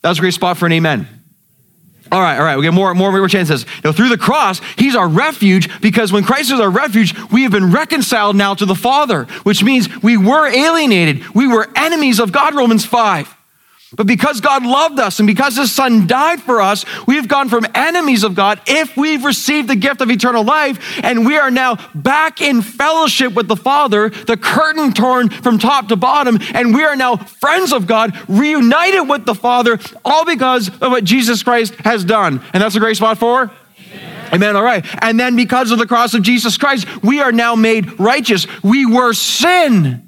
That 0.00 0.08
was 0.08 0.16
a 0.16 0.22
great 0.22 0.32
spot 0.32 0.56
for 0.56 0.64
an 0.64 0.72
amen. 0.72 1.06
All 2.10 2.18
right, 2.18 2.38
all 2.38 2.44
right, 2.44 2.56
we 2.56 2.62
get 2.62 2.72
more, 2.72 2.94
more, 2.94 3.12
more 3.12 3.28
chances. 3.28 3.66
Now, 3.84 3.92
through 3.92 4.08
the 4.08 4.16
cross, 4.16 4.62
he's 4.78 4.96
our 4.96 5.06
refuge 5.06 5.68
because 5.82 6.10
when 6.10 6.24
Christ 6.24 6.50
is 6.50 6.60
our 6.60 6.70
refuge, 6.70 7.14
we 7.30 7.42
have 7.42 7.52
been 7.52 7.70
reconciled 7.70 8.36
now 8.36 8.54
to 8.54 8.64
the 8.64 8.74
Father, 8.74 9.24
which 9.42 9.62
means 9.62 10.02
we 10.02 10.16
were 10.16 10.46
alienated. 10.46 11.34
We 11.34 11.46
were 11.46 11.68
enemies 11.76 12.20
of 12.20 12.32
God, 12.32 12.54
Romans 12.54 12.86
5. 12.86 13.36
But 13.96 14.06
because 14.06 14.40
God 14.40 14.64
loved 14.64 14.98
us 14.98 15.18
and 15.20 15.26
because 15.26 15.56
his 15.56 15.72
son 15.72 16.06
died 16.06 16.42
for 16.42 16.60
us, 16.60 16.84
we've 17.06 17.28
gone 17.28 17.48
from 17.48 17.66
enemies 17.74 18.24
of 18.24 18.34
God 18.34 18.60
if 18.66 18.96
we've 18.96 19.24
received 19.24 19.68
the 19.68 19.76
gift 19.76 20.00
of 20.00 20.10
eternal 20.10 20.44
life, 20.44 21.00
and 21.02 21.26
we 21.26 21.36
are 21.36 21.50
now 21.50 21.76
back 21.94 22.40
in 22.40 22.62
fellowship 22.62 23.34
with 23.34 23.48
the 23.48 23.56
Father, 23.56 24.08
the 24.10 24.36
curtain 24.36 24.92
torn 24.92 25.28
from 25.28 25.58
top 25.58 25.88
to 25.88 25.96
bottom, 25.96 26.38
and 26.54 26.74
we 26.74 26.84
are 26.84 26.96
now 26.96 27.16
friends 27.16 27.72
of 27.72 27.86
God, 27.86 28.18
reunited 28.28 29.08
with 29.08 29.24
the 29.24 29.34
Father, 29.34 29.78
all 30.04 30.24
because 30.24 30.68
of 30.68 30.90
what 30.90 31.04
Jesus 31.04 31.42
Christ 31.42 31.74
has 31.76 32.04
done. 32.04 32.42
And 32.52 32.62
that's 32.62 32.76
a 32.76 32.80
great 32.80 32.96
spot 32.96 33.18
for? 33.18 33.50
Amen. 34.32 34.56
All 34.56 34.64
right. 34.64 34.84
And 35.02 35.20
then 35.20 35.36
because 35.36 35.70
of 35.70 35.78
the 35.78 35.86
cross 35.86 36.14
of 36.14 36.22
Jesus 36.22 36.58
Christ, 36.58 36.86
we 37.04 37.20
are 37.20 37.30
now 37.30 37.54
made 37.54 38.00
righteous. 38.00 38.46
We 38.62 38.84
were 38.86 39.12
sin. 39.12 40.03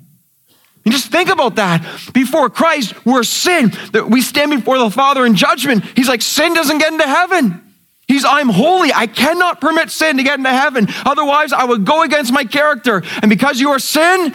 And 0.87 0.93
just 0.95 1.11
think 1.11 1.29
about 1.29 1.57
that. 1.57 1.85
Before 2.15 2.49
Christ, 2.49 2.95
we're 3.05 3.25
sin. 3.25 3.73
That 3.91 4.09
we 4.09 4.23
stand 4.23 4.53
before 4.53 4.79
the 4.79 4.89
Father 4.89 5.27
in 5.27 5.35
judgment. 5.35 5.85
He's 5.97 6.09
like, 6.09 6.23
sin 6.23 6.55
doesn't 6.55 6.79
get 6.79 6.93
into 6.93 7.05
heaven. 7.05 7.61
He's, 8.07 8.25
I'm 8.25 8.49
holy. 8.49 8.93
I 8.95 9.09
cannot 9.09 9.61
permit 9.61 9.91
sin 9.91 10.17
to 10.19 10.23
get 10.23 10.39
into 10.39 10.51
heaven. 10.51 10.87
Otherwise, 11.05 11.53
I 11.53 11.65
would 11.65 11.85
go 11.85 12.03
against 12.03 12.33
my 12.33 12.45
character. 12.45 13.03
And 13.21 13.29
because 13.29 13.59
you 13.59 13.71
are 13.71 13.81
sin, 13.81 14.33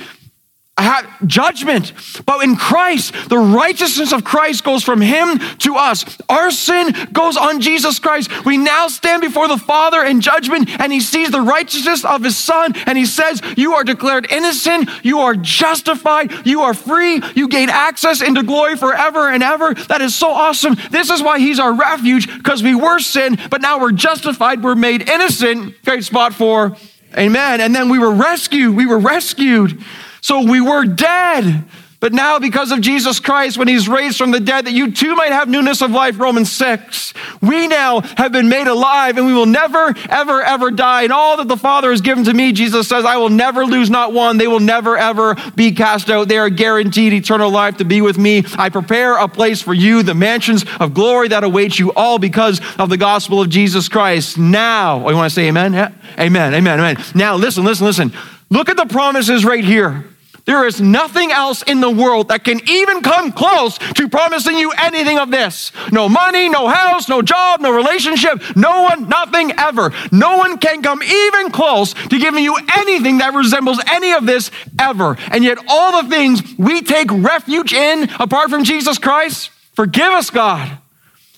judgment. 1.25 1.93
But 2.25 2.43
in 2.43 2.55
Christ, 2.55 3.13
the 3.29 3.37
righteousness 3.37 4.11
of 4.11 4.23
Christ 4.23 4.63
goes 4.63 4.83
from 4.83 5.01
him 5.01 5.39
to 5.59 5.75
us. 5.75 6.05
Our 6.29 6.51
sin 6.51 6.95
goes 7.11 7.37
on 7.37 7.61
Jesus 7.61 7.99
Christ. 7.99 8.45
We 8.45 8.57
now 8.57 8.87
stand 8.87 9.21
before 9.21 9.47
the 9.47 9.57
Father 9.57 10.03
in 10.03 10.21
judgment, 10.21 10.69
and 10.79 10.91
he 10.91 10.99
sees 10.99 11.31
the 11.31 11.41
righteousness 11.41 12.05
of 12.05 12.23
his 12.23 12.37
Son, 12.37 12.73
and 12.85 12.97
he 12.97 13.05
says, 13.05 13.41
You 13.57 13.73
are 13.73 13.83
declared 13.83 14.31
innocent, 14.31 14.89
you 15.03 15.19
are 15.19 15.35
justified, 15.35 16.45
you 16.45 16.61
are 16.61 16.73
free, 16.73 17.21
you 17.35 17.47
gain 17.47 17.69
access 17.69 18.21
into 18.21 18.43
glory 18.43 18.75
forever 18.75 19.29
and 19.29 19.43
ever. 19.43 19.73
That 19.73 20.01
is 20.01 20.15
so 20.15 20.31
awesome. 20.31 20.75
This 20.89 21.09
is 21.09 21.21
why 21.21 21.39
he's 21.39 21.59
our 21.59 21.73
refuge, 21.73 22.27
because 22.27 22.63
we 22.63 22.75
were 22.75 22.99
sin, 22.99 23.37
but 23.49 23.61
now 23.61 23.79
we're 23.79 23.91
justified, 23.91 24.63
we're 24.63 24.75
made 24.75 25.07
innocent. 25.09 25.75
Great 25.83 26.03
spot 26.03 26.33
for 26.33 26.75
Amen. 27.17 27.59
And 27.59 27.75
then 27.75 27.89
we 27.89 27.99
were 27.99 28.13
rescued. 28.13 28.75
We 28.75 28.85
were 28.85 28.99
rescued. 28.99 29.83
So 30.21 30.43
we 30.43 30.61
were 30.61 30.85
dead. 30.85 31.65
But 32.01 32.13
now, 32.13 32.39
because 32.39 32.71
of 32.71 32.81
Jesus 32.81 33.19
Christ, 33.19 33.59
when 33.59 33.67
he's 33.67 33.87
raised 33.87 34.17
from 34.17 34.31
the 34.31 34.39
dead, 34.39 34.65
that 34.65 34.71
you 34.71 34.91
too 34.91 35.15
might 35.15 35.31
have 35.31 35.47
newness 35.47 35.83
of 35.83 35.91
life, 35.91 36.19
Romans 36.19 36.51
6. 36.51 37.13
We 37.43 37.67
now 37.67 38.01
have 38.17 38.31
been 38.31 38.49
made 38.49 38.65
alive 38.65 39.17
and 39.17 39.27
we 39.27 39.35
will 39.35 39.45
never, 39.45 39.93
ever, 40.09 40.41
ever 40.41 40.71
die. 40.71 41.03
And 41.03 41.13
all 41.13 41.37
that 41.37 41.47
the 41.47 41.57
Father 41.57 41.91
has 41.91 42.01
given 42.01 42.23
to 42.23 42.33
me, 42.33 42.53
Jesus 42.53 42.87
says, 42.87 43.05
I 43.05 43.17
will 43.17 43.29
never 43.29 43.67
lose 43.67 43.91
not 43.91 44.13
one. 44.13 44.39
They 44.39 44.47
will 44.47 44.59
never, 44.59 44.97
ever 44.97 45.35
be 45.55 45.73
cast 45.73 46.09
out. 46.09 46.27
They 46.27 46.39
are 46.39 46.49
guaranteed 46.49 47.13
eternal 47.13 47.51
life 47.51 47.77
to 47.77 47.85
be 47.85 48.01
with 48.01 48.17
me. 48.17 48.45
I 48.57 48.69
prepare 48.69 49.17
a 49.17 49.27
place 49.27 49.61
for 49.61 49.75
you, 49.75 50.01
the 50.01 50.15
mansions 50.15 50.65
of 50.79 50.95
glory 50.95 51.27
that 51.27 51.43
await 51.43 51.77
you, 51.77 51.93
all 51.93 52.17
because 52.17 52.59
of 52.79 52.89
the 52.89 52.97
gospel 52.97 53.41
of 53.41 53.49
Jesus 53.49 53.87
Christ. 53.87 54.39
Now, 54.39 55.05
oh, 55.05 55.09
you 55.11 55.15
want 55.15 55.29
to 55.29 55.35
say 55.35 55.49
amen? 55.49 55.73
Yeah? 55.73 55.91
Amen, 56.17 56.55
amen, 56.55 56.79
amen. 56.79 56.97
Now, 57.13 57.35
listen, 57.35 57.63
listen, 57.63 57.85
listen. 57.85 58.11
Look 58.49 58.69
at 58.69 58.75
the 58.75 58.87
promises 58.87 59.45
right 59.45 59.63
here. 59.63 60.07
There 60.45 60.65
is 60.65 60.81
nothing 60.81 61.31
else 61.31 61.61
in 61.61 61.81
the 61.81 61.89
world 61.89 62.29
that 62.29 62.43
can 62.43 62.61
even 62.67 63.01
come 63.01 63.31
close 63.31 63.77
to 63.77 64.09
promising 64.09 64.57
you 64.57 64.71
anything 64.71 65.19
of 65.19 65.29
this. 65.29 65.71
No 65.91 66.09
money, 66.09 66.49
no 66.49 66.67
house, 66.67 67.07
no 67.07 67.21
job, 67.21 67.61
no 67.61 67.71
relationship, 67.71 68.41
no 68.55 68.81
one, 68.83 69.07
nothing 69.07 69.51
ever. 69.57 69.93
No 70.11 70.37
one 70.37 70.57
can 70.57 70.81
come 70.81 71.03
even 71.03 71.51
close 71.51 71.93
to 71.93 72.19
giving 72.19 72.43
you 72.43 72.57
anything 72.75 73.19
that 73.19 73.33
resembles 73.33 73.79
any 73.91 74.13
of 74.13 74.25
this 74.25 74.49
ever. 74.79 75.15
And 75.31 75.43
yet, 75.43 75.59
all 75.67 76.01
the 76.01 76.09
things 76.09 76.41
we 76.57 76.81
take 76.81 77.11
refuge 77.11 77.73
in 77.73 78.09
apart 78.19 78.49
from 78.49 78.63
Jesus 78.63 78.97
Christ, 78.97 79.51
forgive 79.73 80.11
us, 80.11 80.31
God. 80.31 80.79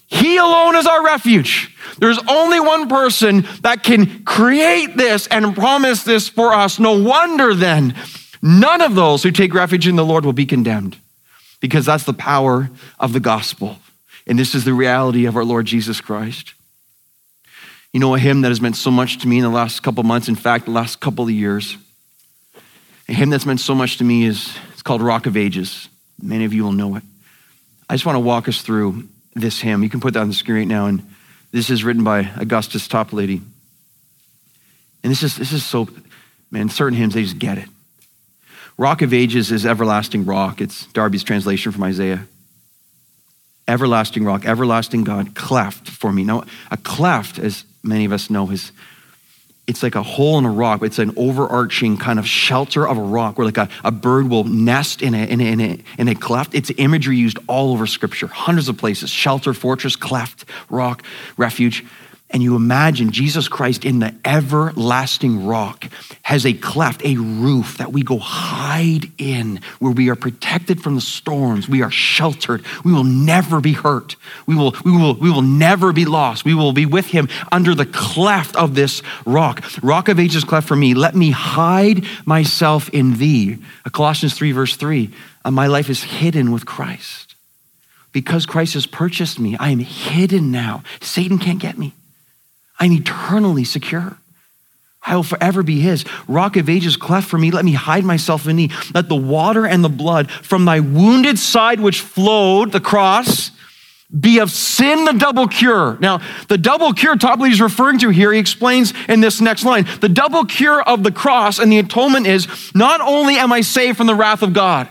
He 0.07 0.37
alone 0.37 0.75
is 0.75 0.85
our 0.85 1.03
refuge. 1.03 1.75
There's 1.97 2.19
only 2.27 2.59
one 2.59 2.87
person 2.87 3.47
that 3.61 3.83
can 3.83 4.23
create 4.23 4.95
this 4.95 5.27
and 5.27 5.55
promise 5.55 6.03
this 6.03 6.29
for 6.29 6.53
us. 6.53 6.79
No 6.79 7.01
wonder 7.01 7.53
then 7.53 7.95
None 8.45 8.81
of 8.81 8.93
those 8.93 9.23
who 9.23 9.31
take 9.31 9.53
refuge 9.53 9.87
in 9.87 9.95
the 9.95 10.03
Lord 10.03 10.25
will 10.25 10.33
be 10.33 10.45
condemned 10.45 10.97
because 11.61 11.85
that's 11.85 12.03
the 12.03 12.13
power 12.13 12.69
of 12.99 13.13
the 13.13 13.21
gospel. 13.21 13.77
And 14.27 14.37
this 14.37 14.53
is 14.53 14.65
the 14.65 14.73
reality 14.73 15.25
of 15.25 15.37
our 15.37 15.45
Lord 15.45 15.65
Jesus 15.65 16.01
Christ. 16.01 16.53
You 17.93 18.01
know, 18.01 18.15
a 18.15 18.19
hymn 18.19 18.41
that 18.41 18.49
has 18.49 18.59
meant 18.59 18.75
so 18.75 18.91
much 18.91 19.19
to 19.19 19.29
me 19.29 19.37
in 19.37 19.43
the 19.43 19.49
last 19.49 19.81
couple 19.81 20.03
months, 20.03 20.27
in 20.27 20.35
fact, 20.35 20.65
the 20.65 20.71
last 20.71 20.99
couple 20.99 21.23
of 21.23 21.31
years. 21.31 21.77
A 23.07 23.13
hymn 23.13 23.29
that's 23.29 23.45
meant 23.45 23.61
so 23.61 23.73
much 23.73 23.97
to 23.99 24.03
me 24.03 24.25
is 24.25 24.53
it's 24.73 24.81
called 24.81 25.01
Rock 25.01 25.25
of 25.25 25.37
Ages. 25.37 25.87
Many 26.21 26.43
of 26.43 26.53
you 26.53 26.65
will 26.65 26.73
know 26.73 26.97
it. 26.97 27.03
I 27.89 27.93
just 27.93 28.05
want 28.05 28.17
to 28.17 28.21
walk 28.21 28.49
us 28.49 28.61
through 28.61 29.07
this 29.35 29.61
hymn. 29.61 29.83
You 29.83 29.89
can 29.89 30.01
put 30.01 30.15
that 30.15 30.19
on 30.19 30.27
the 30.27 30.33
screen 30.33 30.57
right 30.57 30.67
now. 30.67 30.87
And 30.87 31.01
this 31.51 31.69
is 31.69 31.85
written 31.85 32.03
by 32.03 32.29
Augustus 32.35 32.89
Toplady. 32.89 33.41
And 35.01 35.11
this 35.11 35.23
is 35.23 35.37
this 35.37 35.53
is 35.53 35.63
so, 35.63 35.87
man, 36.51 36.67
certain 36.67 36.97
hymns, 36.97 37.13
they 37.13 37.23
just 37.23 37.39
get 37.39 37.57
it. 37.57 37.69
Rock 38.77 39.01
of 39.01 39.13
Ages 39.13 39.51
is 39.51 39.65
everlasting 39.65 40.25
rock. 40.25 40.61
It's 40.61 40.87
Darby's 40.87 41.23
translation 41.23 41.71
from 41.71 41.83
Isaiah. 41.83 42.25
Everlasting 43.67 44.25
rock, 44.25 44.45
everlasting 44.45 45.03
God, 45.03 45.35
cleft 45.35 45.89
for 45.89 46.11
me. 46.11 46.23
Now, 46.23 46.43
a 46.69 46.77
cleft, 46.77 47.39
as 47.39 47.63
many 47.81 48.03
of 48.05 48.11
us 48.11 48.29
know, 48.29 48.49
is 48.49 48.71
it's 49.65 49.81
like 49.81 49.95
a 49.95 50.03
hole 50.03 50.37
in 50.37 50.43
a 50.43 50.51
rock. 50.51 50.81
It's 50.83 50.99
an 50.99 51.13
overarching 51.15 51.97
kind 51.97 52.19
of 52.19 52.27
shelter 52.27 52.85
of 52.85 52.97
a 52.97 53.01
rock 53.01 53.37
where 53.37 53.45
like 53.45 53.57
a, 53.57 53.69
a 53.85 53.91
bird 53.91 54.29
will 54.29 54.43
nest 54.43 55.01
in 55.01 55.13
a, 55.13 55.25
in, 55.25 55.39
a, 55.39 55.43
in, 55.45 55.61
a, 55.61 55.79
in 55.97 56.07
a 56.09 56.15
cleft. 56.15 56.53
It's 56.53 56.69
imagery 56.77 57.15
used 57.15 57.39
all 57.47 57.71
over 57.71 57.87
scripture, 57.87 58.27
hundreds 58.27 58.67
of 58.67 58.77
places. 58.77 59.09
Shelter, 59.09 59.53
fortress, 59.53 59.95
cleft, 59.95 60.43
rock, 60.69 61.03
refuge 61.37 61.85
and 62.33 62.41
you 62.41 62.55
imagine 62.55 63.11
Jesus 63.11 63.47
Christ 63.47 63.85
in 63.85 63.99
the 63.99 64.13
everlasting 64.25 65.45
rock 65.45 65.87
has 66.23 66.47
a 66.47 66.53
cleft, 66.53 67.05
a 67.05 67.15
roof 67.15 67.77
that 67.77 67.93
we 67.93 68.01
go 68.01 68.17
hide 68.17 69.11
in, 69.19 69.59
where 69.77 69.91
we 69.91 70.09
are 70.09 70.15
protected 70.15 70.81
from 70.81 70.95
the 70.95 71.01
storms. 71.01 71.69
We 71.69 71.83
are 71.83 71.91
sheltered. 71.91 72.63
We 72.83 72.91
will 72.91 73.03
never 73.03 73.61
be 73.61 73.73
hurt. 73.73 74.15
We 74.47 74.55
will, 74.55 74.75
we 74.83 74.91
will, 74.91 75.13
we 75.13 75.29
will 75.29 75.43
never 75.43 75.93
be 75.93 76.05
lost. 76.05 76.43
We 76.43 76.55
will 76.55 76.73
be 76.73 76.87
with 76.87 77.05
him 77.05 77.29
under 77.51 77.75
the 77.75 77.85
cleft 77.85 78.55
of 78.55 78.73
this 78.73 79.03
rock. 79.27 79.63
Rock 79.83 80.09
of 80.09 80.19
ages 80.19 80.43
cleft 80.43 80.67
for 80.67 80.75
me. 80.75 80.95
Let 80.95 81.13
me 81.13 81.29
hide 81.29 82.03
myself 82.25 82.89
in 82.89 83.19
thee. 83.19 83.59
Colossians 83.91 84.33
3, 84.33 84.51
verse 84.53 84.75
3. 84.75 85.11
Uh, 85.45 85.51
my 85.51 85.67
life 85.67 85.87
is 85.87 86.01
hidden 86.01 86.51
with 86.51 86.65
Christ. 86.65 87.35
Because 88.11 88.47
Christ 88.47 88.73
has 88.73 88.87
purchased 88.87 89.39
me, 89.39 89.55
I 89.59 89.69
am 89.69 89.79
hidden 89.79 90.51
now. 90.51 90.81
Satan 90.99 91.37
can't 91.37 91.59
get 91.59 91.77
me. 91.77 91.93
I'm 92.83 92.91
eternally 92.91 93.63
secure. 93.63 94.17
I 95.05 95.15
will 95.15 95.23
forever 95.23 95.63
be 95.63 95.79
his. 95.79 96.03
Rock 96.27 96.57
of 96.57 96.67
ages 96.67 96.97
cleft 96.97 97.29
for 97.29 97.37
me. 97.37 97.49
Let 97.49 97.63
me 97.63 97.71
hide 97.71 98.03
myself 98.03 98.45
in 98.45 98.57
thee. 98.57 98.71
Let 98.93 99.07
the 99.07 99.15
water 99.15 99.65
and 99.65 99.81
the 99.81 99.89
blood 99.89 100.29
from 100.29 100.65
thy 100.65 100.81
wounded 100.81 101.39
side 101.39 101.79
which 101.79 102.01
flowed, 102.01 102.73
the 102.73 102.81
cross, 102.81 103.51
be 104.19 104.39
of 104.39 104.51
sin 104.51 105.05
the 105.05 105.13
double 105.13 105.47
cure. 105.47 105.97
Now, 106.01 106.19
the 106.49 106.57
double 106.57 106.91
cure 106.91 107.15
Toplady 107.15 107.53
is 107.53 107.61
referring 107.61 107.99
to 107.99 108.09
here, 108.09 108.33
he 108.33 108.39
explains 108.39 108.93
in 109.07 109.21
this 109.21 109.39
next 109.39 109.63
line. 109.63 109.87
The 110.01 110.09
double 110.09 110.43
cure 110.43 110.81
of 110.81 111.03
the 111.03 111.11
cross 111.11 111.59
and 111.59 111.71
the 111.71 111.79
atonement 111.79 112.27
is 112.27 112.49
not 112.75 112.99
only 112.99 113.37
am 113.37 113.53
I 113.53 113.61
saved 113.61 113.95
from 113.95 114.07
the 114.07 114.15
wrath 114.15 114.41
of 114.41 114.51
God, 114.51 114.89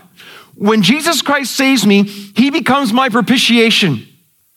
when 0.55 0.81
Jesus 0.81 1.21
Christ 1.21 1.55
saves 1.55 1.85
me, 1.85 2.05
he 2.05 2.49
becomes 2.49 2.91
my 2.91 3.09
propitiation 3.09 4.07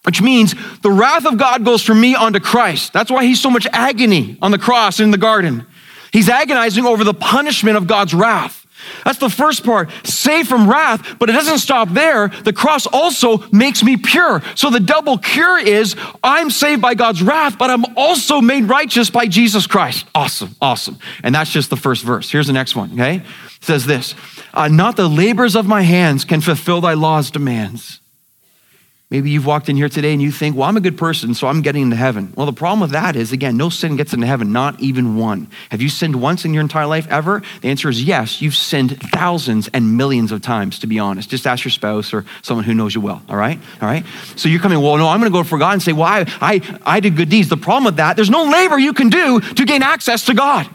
which 0.07 0.23
means 0.23 0.55
the 0.83 0.91
wrath 0.91 1.27
of 1.27 1.37
God 1.37 1.65
goes 1.65 1.83
from 1.83 2.01
me 2.01 2.15
onto 2.15 2.39
Christ. 2.39 2.93
That's 2.93 3.11
why 3.11 3.25
he's 3.25 3.41
so 3.41 3.51
much 3.51 3.67
agony 3.73 4.39
on 4.41 4.53
the 4.53 4.59
cross 4.59 5.01
in 5.01 5.11
the 5.11 5.19
garden. 5.19 5.67
He's 6.13 6.29
agonizing 6.29 6.87
over 6.87 7.03
the 7.03 7.13
punishment 7.13 7.77
of 7.77 7.89
God's 7.89 8.15
wrath. 8.15 8.65
That's 9.05 9.19
the 9.19 9.29
first 9.29 9.65
part, 9.65 9.91
saved 10.05 10.49
from 10.49 10.71
wrath, 10.71 11.19
but 11.19 11.29
it 11.29 11.33
doesn't 11.33 11.59
stop 11.59 11.89
there. 11.89 12.29
The 12.29 12.53
cross 12.53 12.87
also 12.87 13.39
makes 13.51 13.83
me 13.83 13.97
pure. 13.97 14.43
So 14.55 14.71
the 14.71 14.79
double 14.79 15.19
cure 15.19 15.59
is 15.59 15.97
I'm 16.23 16.51
saved 16.51 16.83
by 16.83 16.95
God's 16.95 17.21
wrath, 17.21 17.59
but 17.59 17.71
I'm 17.71 17.85
also 17.97 18.41
made 18.41 18.65
righteous 18.65 19.11
by 19.11 19.27
Jesus 19.27 19.67
Christ. 19.67 20.07
Awesome, 20.15 20.55
awesome. 20.61 20.99
And 21.25 21.35
that's 21.35 21.51
just 21.51 21.69
the 21.69 21.77
first 21.77 22.05
verse. 22.05 22.31
Here's 22.31 22.47
the 22.47 22.53
next 22.53 22.77
one, 22.77 22.93
okay? 22.93 23.17
It 23.17 23.65
says 23.65 23.87
this 23.87 24.15
uh, 24.55 24.69
Not 24.69 24.95
the 24.95 25.09
labors 25.09 25.57
of 25.57 25.67
my 25.67 25.83
hands 25.83 26.25
can 26.25 26.41
fulfill 26.41 26.81
thy 26.81 26.95
law's 26.95 27.33
demands. 27.33 28.01
Maybe 29.09 29.31
you've 29.31 29.47
walked 29.47 29.69
in 29.69 29.77
here 29.77 29.89
today 29.89 30.13
and 30.13 30.21
you 30.21 30.33
think, 30.33 30.57
well, 30.57 30.69
I'm 30.69 30.77
a 30.77 30.81
good 30.81 30.99
person, 30.99 31.33
so 31.33 31.47
I'm 31.47 31.63
getting 31.63 31.83
into 31.83 31.95
heaven. 31.95 32.33
Well, 32.35 32.45
the 32.45 32.53
problem 32.53 32.81
with 32.81 32.91
that 32.91 33.15
is, 33.15 33.31
again, 33.31 33.57
no 33.57 33.69
sin 33.69 33.95
gets 33.95 34.13
into 34.13 34.27
heaven, 34.27 34.51
not 34.51 34.81
even 34.81 35.17
one. 35.17 35.47
Have 35.71 35.81
you 35.81 35.89
sinned 35.89 36.21
once 36.21 36.45
in 36.45 36.53
your 36.53 36.61
entire 36.61 36.89
life 36.89 37.07
ever? 37.09 37.41
The 37.63 37.69
answer 37.69 37.89
is 37.89 38.03
yes. 38.03 38.43
You've 38.43 38.57
sinned 38.57 39.01
thousands 39.13 39.69
and 39.69 39.97
millions 39.97 40.33
of 40.33 40.43
times, 40.43 40.81
to 40.81 40.89
be 40.89 40.99
honest. 40.99 41.31
Just 41.31 41.47
ask 41.47 41.65
your 41.65 41.71
spouse 41.71 42.13
or 42.13 42.25
someone 42.43 42.65
who 42.65 42.75
knows 42.75 42.97
you 42.97 43.01
well, 43.01 43.23
all 43.29 43.37
right? 43.37 43.61
All 43.81 43.87
right? 43.87 44.05
So 44.35 44.49
you're 44.49 44.59
coming, 44.61 44.81
well, 44.81 44.97
no, 44.97 45.09
I'm 45.09 45.21
going 45.21 45.31
to 45.31 45.39
go 45.39 45.45
for 45.45 45.57
God 45.57 45.75
and 45.75 45.83
say, 45.83 45.93
well, 45.93 46.09
I, 46.09 46.25
I, 46.41 46.79
I 46.85 46.99
did 46.99 47.17
good 47.17 47.29
deeds. 47.29 47.49
The 47.49 47.57
problem 47.57 47.85
with 47.85 47.99
that, 47.99 48.17
there's 48.17 48.29
no 48.29 48.43
labor 48.43 48.77
you 48.77 48.93
can 48.93 49.09
do 49.09 49.39
to 49.41 49.65
gain 49.65 49.85
access 49.85 50.27
to 50.27 50.35
God. 50.35 50.69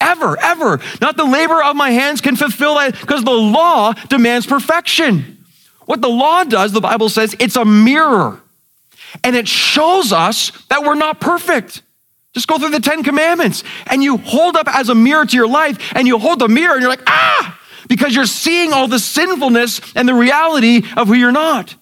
Ever, 0.00 0.38
ever. 0.40 0.80
Not 1.02 1.18
the 1.18 1.26
labor 1.26 1.62
of 1.62 1.76
my 1.76 1.90
hands 1.90 2.22
can 2.22 2.36
fulfill 2.36 2.76
that 2.76 2.98
because 2.98 3.22
the 3.22 3.30
law 3.32 3.92
demands 3.92 4.46
perfection. 4.46 5.34
What 5.86 6.02
the 6.02 6.08
law 6.08 6.44
does, 6.44 6.72
the 6.72 6.80
Bible 6.80 7.08
says, 7.08 7.34
it's 7.38 7.56
a 7.56 7.64
mirror. 7.64 8.40
And 9.24 9.34
it 9.34 9.48
shows 9.48 10.12
us 10.12 10.50
that 10.68 10.82
we're 10.82 10.94
not 10.94 11.20
perfect. 11.20 11.82
Just 12.34 12.48
go 12.48 12.58
through 12.58 12.70
the 12.70 12.80
Ten 12.80 13.02
Commandments 13.02 13.64
and 13.86 14.02
you 14.02 14.18
hold 14.18 14.56
up 14.56 14.68
as 14.68 14.90
a 14.90 14.94
mirror 14.94 15.24
to 15.24 15.36
your 15.36 15.48
life 15.48 15.92
and 15.94 16.06
you 16.06 16.18
hold 16.18 16.40
the 16.40 16.48
mirror 16.48 16.74
and 16.74 16.82
you're 16.82 16.90
like, 16.90 17.04
ah, 17.06 17.58
because 17.88 18.14
you're 18.14 18.26
seeing 18.26 18.72
all 18.72 18.88
the 18.88 18.98
sinfulness 18.98 19.80
and 19.94 20.06
the 20.06 20.14
reality 20.14 20.82
of 20.96 21.08
who 21.08 21.14
you're 21.14 21.32
not. 21.32 21.74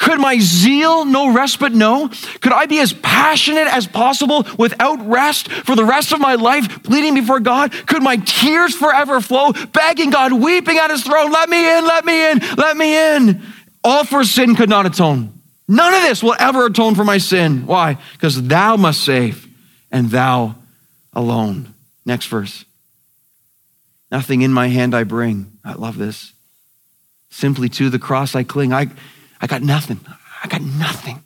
Could 0.00 0.18
my 0.18 0.38
zeal 0.38 1.04
no 1.04 1.30
respite 1.30 1.74
know? 1.74 2.08
Could 2.40 2.54
I 2.54 2.64
be 2.64 2.80
as 2.80 2.94
passionate 2.94 3.68
as 3.68 3.86
possible 3.86 4.46
without 4.58 5.06
rest 5.06 5.52
for 5.52 5.76
the 5.76 5.84
rest 5.84 6.12
of 6.12 6.20
my 6.20 6.36
life, 6.36 6.82
pleading 6.82 7.14
before 7.14 7.38
God? 7.38 7.70
Could 7.86 8.02
my 8.02 8.16
tears 8.16 8.74
forever 8.74 9.20
flow, 9.20 9.52
begging 9.52 10.08
God, 10.08 10.32
weeping 10.32 10.78
at 10.78 10.90
his 10.90 11.04
throne, 11.04 11.30
let 11.30 11.50
me 11.50 11.78
in, 11.78 11.84
let 11.84 12.06
me 12.06 12.30
in, 12.30 12.38
let 12.56 12.76
me 12.78 13.16
in? 13.16 13.42
All 13.84 14.04
for 14.04 14.24
sin 14.24 14.56
could 14.56 14.70
not 14.70 14.86
atone. 14.86 15.34
None 15.68 15.92
of 15.92 16.02
this 16.02 16.22
will 16.22 16.36
ever 16.38 16.64
atone 16.64 16.94
for 16.94 17.04
my 17.04 17.18
sin. 17.18 17.66
Why? 17.66 17.98
Because 18.12 18.42
thou 18.42 18.76
must 18.76 19.04
save, 19.04 19.46
and 19.92 20.10
thou 20.10 20.54
alone. 21.12 21.74
Next 22.06 22.26
verse. 22.26 22.64
Nothing 24.10 24.40
in 24.40 24.52
my 24.52 24.68
hand 24.68 24.94
I 24.94 25.04
bring. 25.04 25.52
I 25.62 25.74
love 25.74 25.98
this. 25.98 26.32
Simply 27.28 27.68
to 27.68 27.90
the 27.90 27.98
cross 27.98 28.34
I 28.34 28.44
cling. 28.44 28.72
I 28.72 28.88
I 29.40 29.46
got 29.46 29.62
nothing. 29.62 30.00
I 30.42 30.48
got 30.48 30.62
nothing. 30.62 31.22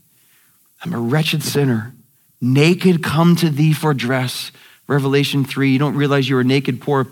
I'm 0.83 0.93
a 0.93 0.99
wretched 0.99 1.43
sinner. 1.43 1.95
Naked 2.41 3.03
come 3.03 3.37
to 3.37 3.51
thee 3.51 3.73
for 3.73 3.95
dress. 3.95 4.53
Revelation 4.87 5.45
3. 5.45 5.71
You 5.71 5.79
don't 5.79 5.97
realize 5.97 6.29
you 6.29 6.37
are 6.37 6.45
naked, 6.45 6.81
poor, 6.81 7.07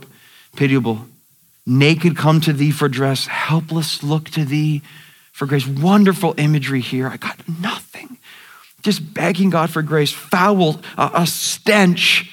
pitiable. 0.56 1.06
Naked 1.66 2.16
come 2.16 2.40
to 2.42 2.52
thee 2.52 2.70
for 2.70 2.88
dress. 2.88 3.26
Helpless 3.26 4.02
look 4.02 4.28
to 4.30 4.44
thee 4.44 4.82
for 5.32 5.46
grace. 5.46 5.66
Wonderful 5.66 6.34
imagery 6.36 6.80
here. 6.80 7.08
I 7.08 7.16
got 7.16 7.38
nothing. 7.60 8.18
Just 8.82 9.14
begging 9.14 9.50
God 9.50 9.70
for 9.70 9.80
grace. 9.80 10.12
Foul, 10.12 10.80
uh, 10.98 11.10
a 11.14 11.26
stench. 11.26 12.30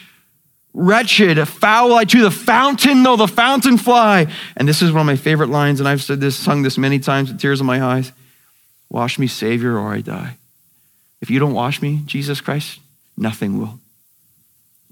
Wretched, 0.73 1.43
foul 1.47 1.93
I 1.93 2.05
to 2.05 2.21
the 2.21 2.31
fountain, 2.31 3.01
though 3.01 3.15
the 3.15 3.27
fountain 3.27 3.77
fly. 3.77 4.27
And 4.55 4.67
this 4.67 4.81
is 4.83 4.91
one 4.91 5.01
of 5.01 5.07
my 5.07 5.15
favorite 5.15 5.49
lines, 5.49 5.79
and 5.79 5.89
I've 5.89 6.03
said 6.03 6.21
this, 6.21 6.35
sung 6.35 6.61
this 6.61 6.77
many 6.77 6.99
times 6.99 7.31
with 7.31 7.41
tears 7.41 7.59
in 7.59 7.65
my 7.65 7.83
eyes. 7.83 8.11
Wash 8.89 9.19
me, 9.19 9.27
Savior, 9.27 9.77
or 9.77 9.93
I 9.93 10.01
die. 10.01 10.37
If 11.21 11.29
you 11.29 11.39
don't 11.39 11.53
wash 11.53 11.81
me, 11.81 12.01
Jesus 12.05 12.41
Christ, 12.41 12.79
nothing 13.17 13.59
will. 13.59 13.79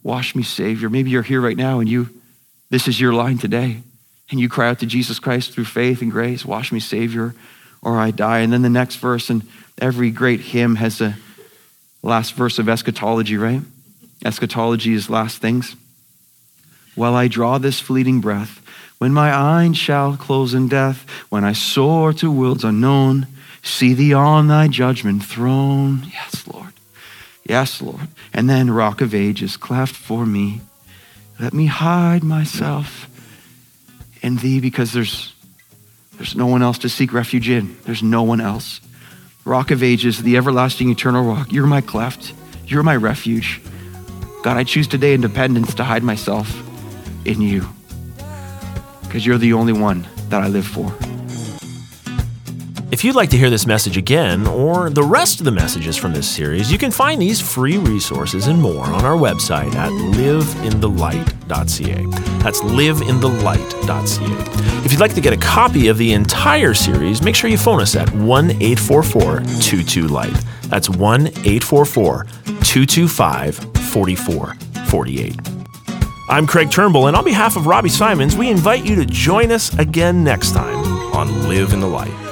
Wash 0.04 0.36
me, 0.36 0.44
Savior. 0.44 0.90
Maybe 0.90 1.10
you're 1.10 1.24
here 1.24 1.42
right 1.42 1.58
now 1.58 1.80
and 1.80 1.90
you, 1.90 2.10
this 2.70 2.88
is 2.88 3.00
your 3.00 3.14
line 3.14 3.38
today. 3.38 3.82
And 4.30 4.40
you 4.40 4.50
cry 4.50 4.70
out 4.70 4.80
to 4.80 4.86
Jesus 4.86 5.20
Christ 5.20 5.54
through 5.54 5.66
faith 5.66 6.02
and 6.02 6.12
grace, 6.12 6.46
wash 6.46 6.72
me, 6.72 6.80
Savior, 6.80 7.34
or 7.82 7.98
I 7.98 8.12
die. 8.12 8.40
And 8.40 8.52
then 8.52 8.62
the 8.62 8.70
next 8.70 8.98
verse, 8.98 9.30
and 9.30 9.48
every 9.78 10.12
great 10.12 10.42
hymn 10.42 10.76
has 10.76 11.00
a 11.00 11.16
last 12.04 12.34
verse 12.34 12.60
of 12.60 12.68
eschatology, 12.68 13.38
right? 13.38 13.62
Eschatology 14.26 14.94
is 14.94 15.10
last 15.10 15.42
things. 15.42 15.76
While 16.96 17.16
I 17.16 17.28
draw 17.28 17.58
this 17.58 17.80
fleeting 17.80 18.20
breath, 18.20 18.62
when 18.98 19.14
my 19.14 19.34
eyes 19.34 19.78
shall 19.78 20.18
close 20.18 20.54
in 20.54 20.68
death, 20.68 21.06
when 21.30 21.44
I 21.44 21.54
soar 21.54 22.12
to 22.14 22.32
worlds 22.32 22.64
unknown, 22.64 23.28
see 23.68 23.94
thee 23.94 24.14
on 24.14 24.48
thy 24.48 24.68
judgment 24.68 25.24
throne. 25.24 26.08
Yes, 26.12 26.48
Lord. 26.48 26.74
Yes, 27.44 27.82
Lord. 27.82 28.08
And 28.34 28.50
then, 28.50 28.72
rock 28.72 29.02
of 29.02 29.14
ages, 29.14 29.58
cleft 29.58 29.96
for 29.96 30.26
me. 30.26 30.62
Let 31.40 31.54
me 31.54 31.68
hide 31.68 32.24
myself 32.24 33.10
in 34.22 34.38
thee 34.38 34.60
because 34.60 34.92
there's, 34.92 35.34
there's 36.18 36.36
no 36.36 36.48
one 36.48 36.62
else 36.64 36.80
to 36.80 36.90
seek 36.90 37.14
refuge 37.14 37.50
in. 37.50 37.78
There's 37.84 38.04
no 38.04 38.24
one 38.24 38.42
else. 38.42 38.82
Rock 39.46 39.72
of 39.72 39.84
ages, 39.84 40.22
the 40.24 40.36
everlasting 40.36 40.90
eternal 40.90 41.24
rock. 41.24 41.52
You're 41.52 41.68
my 41.68 41.82
cleft. 41.82 42.34
You're 42.66 42.84
my 42.84 42.96
refuge. 42.96 43.62
God, 44.44 44.58
I 44.58 44.64
choose 44.64 44.88
today 44.88 45.14
independence 45.14 45.74
to 45.76 45.84
hide 45.84 46.04
myself 46.04 46.64
in 47.26 47.42
you 47.42 47.68
because 49.04 49.26
you're 49.26 49.38
the 49.38 49.54
only 49.54 49.74
one 49.74 50.06
that 50.30 50.42
I 50.42 50.48
live 50.48 50.68
for. 50.68 50.94
If 52.90 53.04
you'd 53.04 53.16
like 53.16 53.30
to 53.32 53.38
hear 53.38 53.50
this 53.50 53.68
message 53.68 53.98
again, 53.98 54.48
or 54.48 54.90
the 54.90 55.04
rest 55.04 55.40
of 55.40 55.46
the 55.46 55.52
messages 55.52 55.98
from 55.98 56.14
this 56.14 56.26
series, 56.26 56.72
you 56.72 56.78
can 56.78 56.90
find 56.90 57.22
these 57.22 57.42
free 57.42 57.78
resources 57.78 58.48
and 58.48 58.62
more 58.62 58.86
on 58.86 59.04
our 59.04 59.18
website 59.18 59.76
at 59.76 59.92
liveinthelight.ca. 59.92 62.06
That's 62.42 62.62
liveinthelight.ca. 62.62 64.86
If 64.86 64.94
you'd 64.94 65.02
like 65.02 65.16
to 65.16 65.22
get 65.22 65.34
a 65.34 65.38
copy 65.38 65.90
of 65.90 65.98
the 65.98 66.14
entire 66.14 66.74
series, 66.74 67.22
make 67.22 67.36
sure 67.36 67.50
you 67.50 67.58
phone 67.58 67.82
us 67.82 67.98
at 67.98 68.10
1 68.14 68.52
844 68.52 69.40
22 69.40 70.08
Light. 70.08 70.46
That's 70.64 70.90
1 70.90 71.28
844 71.28 72.24
225 72.24 73.56
4448. 73.58 75.36
I'm 76.30 76.48
Craig 76.48 76.72
Turnbull, 76.72 77.08
and 77.08 77.18
on 77.18 77.26
behalf 77.26 77.58
of 77.58 77.68
Robbie 77.68 77.90
Symons, 77.90 78.38
we 78.38 78.50
invite 78.50 78.86
you 78.86 78.96
to 78.96 79.06
join 79.06 79.52
us 79.52 79.78
again 79.78 80.24
next 80.24 80.52
time 80.52 80.78
on 81.14 81.50
Live 81.50 81.74
in 81.74 81.82
the 81.82 81.88
Light. 81.88 82.27